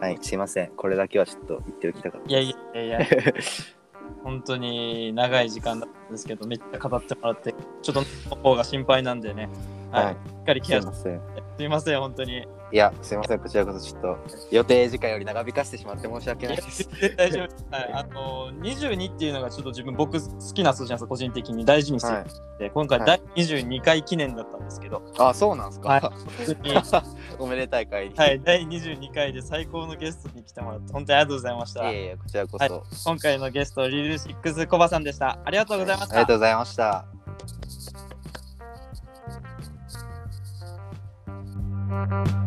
[0.00, 0.70] はいすいません。
[0.70, 3.00] これだけはちょっと言っておきたかったいやいやいや、
[4.22, 8.02] 本当に長い時間だったんですけど、めっちゃ語ってもらって、ちょっと
[8.36, 9.48] の方が心配なんでね、
[9.90, 10.14] はい、はい。
[10.14, 11.20] しっかりケすアして、
[11.56, 12.46] すいません、本当に。
[12.72, 14.18] いやすいませんこちらこそちょっと
[14.50, 16.88] 予定時間より長引かせてしまって申し訳ないです。
[17.16, 17.76] 大丈夫。
[17.76, 22.12] はい、あの22っていうのがちょっと自分僕好きな数字なんです個人的に大事にして。
[22.12, 22.24] はい。
[22.60, 23.20] て、今回はい。
[23.34, 26.02] 第22回記念だったんですけど、あそうなんですか、はい。
[27.40, 31.90] おめでたい会に、はい、第22回で最高のゲストに来てもらって本当にありがとうございました。
[31.90, 32.70] いえいえこちらこそ、はい。
[33.06, 35.38] 今回のゲストリルシックスコバさんでした。
[35.44, 36.14] ありがとうございました。
[36.14, 37.06] ありがとうございました。